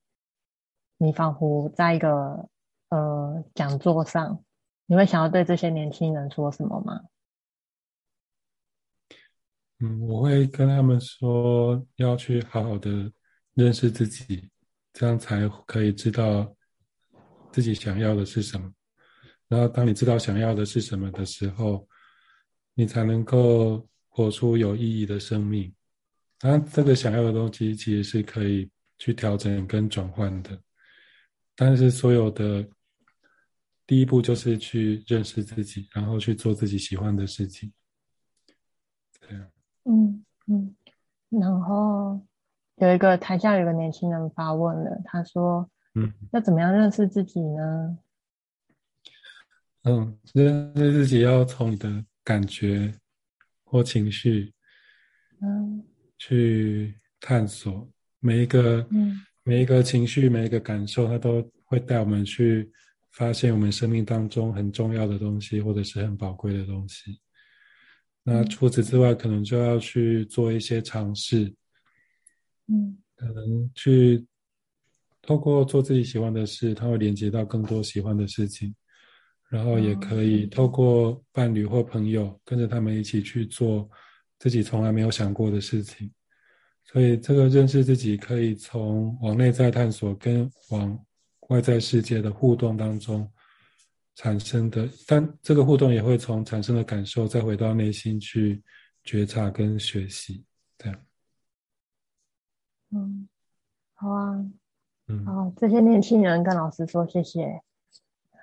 [1.00, 2.48] 你仿佛在一个
[2.90, 4.44] 呃讲座上，
[4.86, 7.02] 你会想要对这些年轻人说什么吗？
[9.80, 13.12] 嗯，我会跟他们说，要去好好的
[13.56, 14.52] 认识自己，
[14.94, 16.56] 这样才可以知道
[17.52, 18.72] 自己想要的是什么。
[19.48, 21.88] 然后，当你知道想要的是什么的时候，
[22.76, 25.74] 你才能够活出有意义的生命。
[26.42, 30.60] 然后，这个想要的东西其实是可以去调整跟转换的，
[31.56, 32.68] 但是所有的
[33.88, 37.72] 第一步就是去认识自己，然后去做自己喜欢的事情。
[39.22, 39.52] 这样。
[39.86, 40.76] 嗯嗯，
[41.30, 42.20] 然后
[42.76, 47.98] 有一个台下有一个年轻人发问了，他说嗯要怎么样认识自己呢？
[49.84, 52.94] 嗯，认识自己要从你的感觉
[53.64, 54.52] 或情绪
[55.42, 55.86] 嗯
[56.18, 57.90] 去探索。
[58.20, 59.20] 每一个嗯。
[59.48, 62.68] 每一个情绪、每一个感受，它都会带我们去
[63.12, 67.22] 发现我们生命当中很重要的东西，或者是很宝贵的东西。
[68.24, 71.54] 那嗯除此之外，可能就要去做一些尝试，
[72.66, 72.98] 嗯。
[73.16, 74.26] 可能去
[75.22, 78.74] 透过做自己喜欢的事，它会连接到更多喜欢的事情，
[79.48, 83.88] 然后也可以透过伴侣或朋友跟着他们一起去做
[84.46, 86.08] 自己从来没有想过的事情。
[86.84, 91.04] 所以，这个认识自己可以从往内在探索跟往
[91.50, 93.28] 外在世界的互动当中
[94.14, 98.62] 产生的，但这个互动也会从产生的感受再回到内心去
[99.04, 100.46] 觉察跟学习，
[100.78, 101.00] 这样。
[102.92, 103.28] 嗯，
[103.96, 104.46] 好啊，
[105.08, 107.64] 嗯，好，这些年轻人跟老师说谢谢。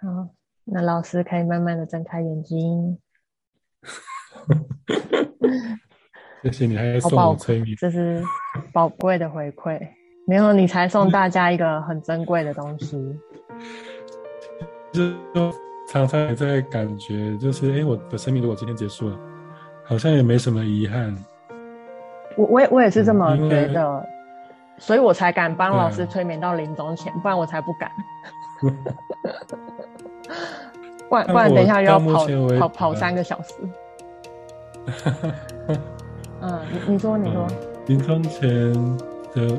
[0.01, 0.35] 好，
[0.65, 2.99] 那老师可以慢慢的睁开眼睛。
[6.43, 7.77] 谢谢你还送我催眠。
[7.79, 8.23] 这是
[8.73, 9.79] 宝贵的回馈。
[10.27, 12.97] 没有你才送大家一个很珍贵的东西。
[14.93, 15.03] 就
[15.89, 19.19] 常常也在感觉，就是哎，诶我的生命如果今天结束了，
[19.85, 21.17] 好像也没什么遗憾。
[22.37, 24.07] 我我也我也是这么觉得，
[24.79, 27.91] 所以我才敢帮老师催眠到临终前，不然我才不敢。
[31.09, 32.27] 不然不然等一下又要跑
[32.59, 33.55] 跑跑三个小时。
[36.43, 37.47] 嗯，你你说你说，
[37.87, 38.73] 临终前
[39.35, 39.59] 的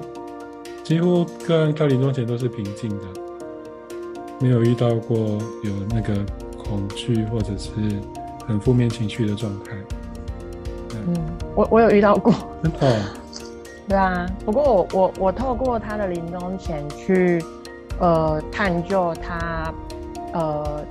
[0.83, 3.05] 几乎个案到临终前都是平静的，
[4.39, 6.13] 没有遇到过有那个
[6.57, 7.71] 恐惧或者是
[8.45, 9.71] 很负面情绪的状态。
[11.07, 11.15] 嗯，
[11.55, 13.01] 我我有遇到过，真的哦、
[13.87, 14.25] 对啊。
[14.45, 17.43] 不过我我我透过他的临终前去
[17.99, 19.73] 呃探究他
[20.33, 20.85] 呃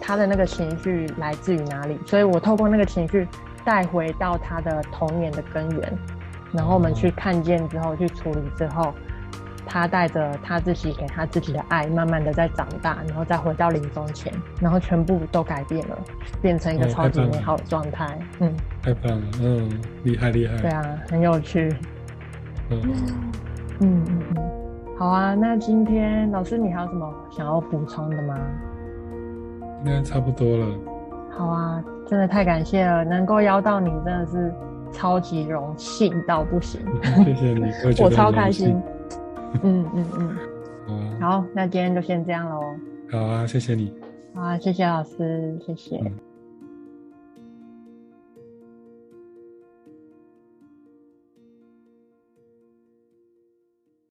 [0.00, 3.26] 他的那个情绪来自于哪里，所以我透过那个情绪
[3.66, 5.98] 带回到他的童年的根源，
[6.52, 8.94] 然后我们去看见之后去处理之后，
[9.66, 15.98] 他带着他自己给他自己的爱，慢慢的在长大，然后再回到临终前，然后全部都改变了，
[16.40, 18.16] 变成一个超级美好的状态。
[18.38, 20.56] 嗯，太棒了，嗯，厉害厉害。
[20.58, 21.74] 对啊，很有趣。
[22.70, 22.80] 嗯
[23.80, 24.22] 嗯嗯，
[24.96, 28.38] 好啊，那今天老师你还有什么想要补充的吗？
[29.84, 30.66] 应该差不多了。
[31.36, 34.54] 好啊，真的太感谢了，能够邀到你真的是
[34.92, 36.80] 超级荣幸到不行。
[37.24, 37.70] 谢谢你，
[38.02, 38.80] 我超开心。
[39.62, 40.06] 嗯嗯
[40.88, 42.60] 嗯，好，那今天就先这样喽。
[43.10, 43.92] 好啊，谢谢你。
[44.34, 46.00] 好啊，谢谢老师，谢谢。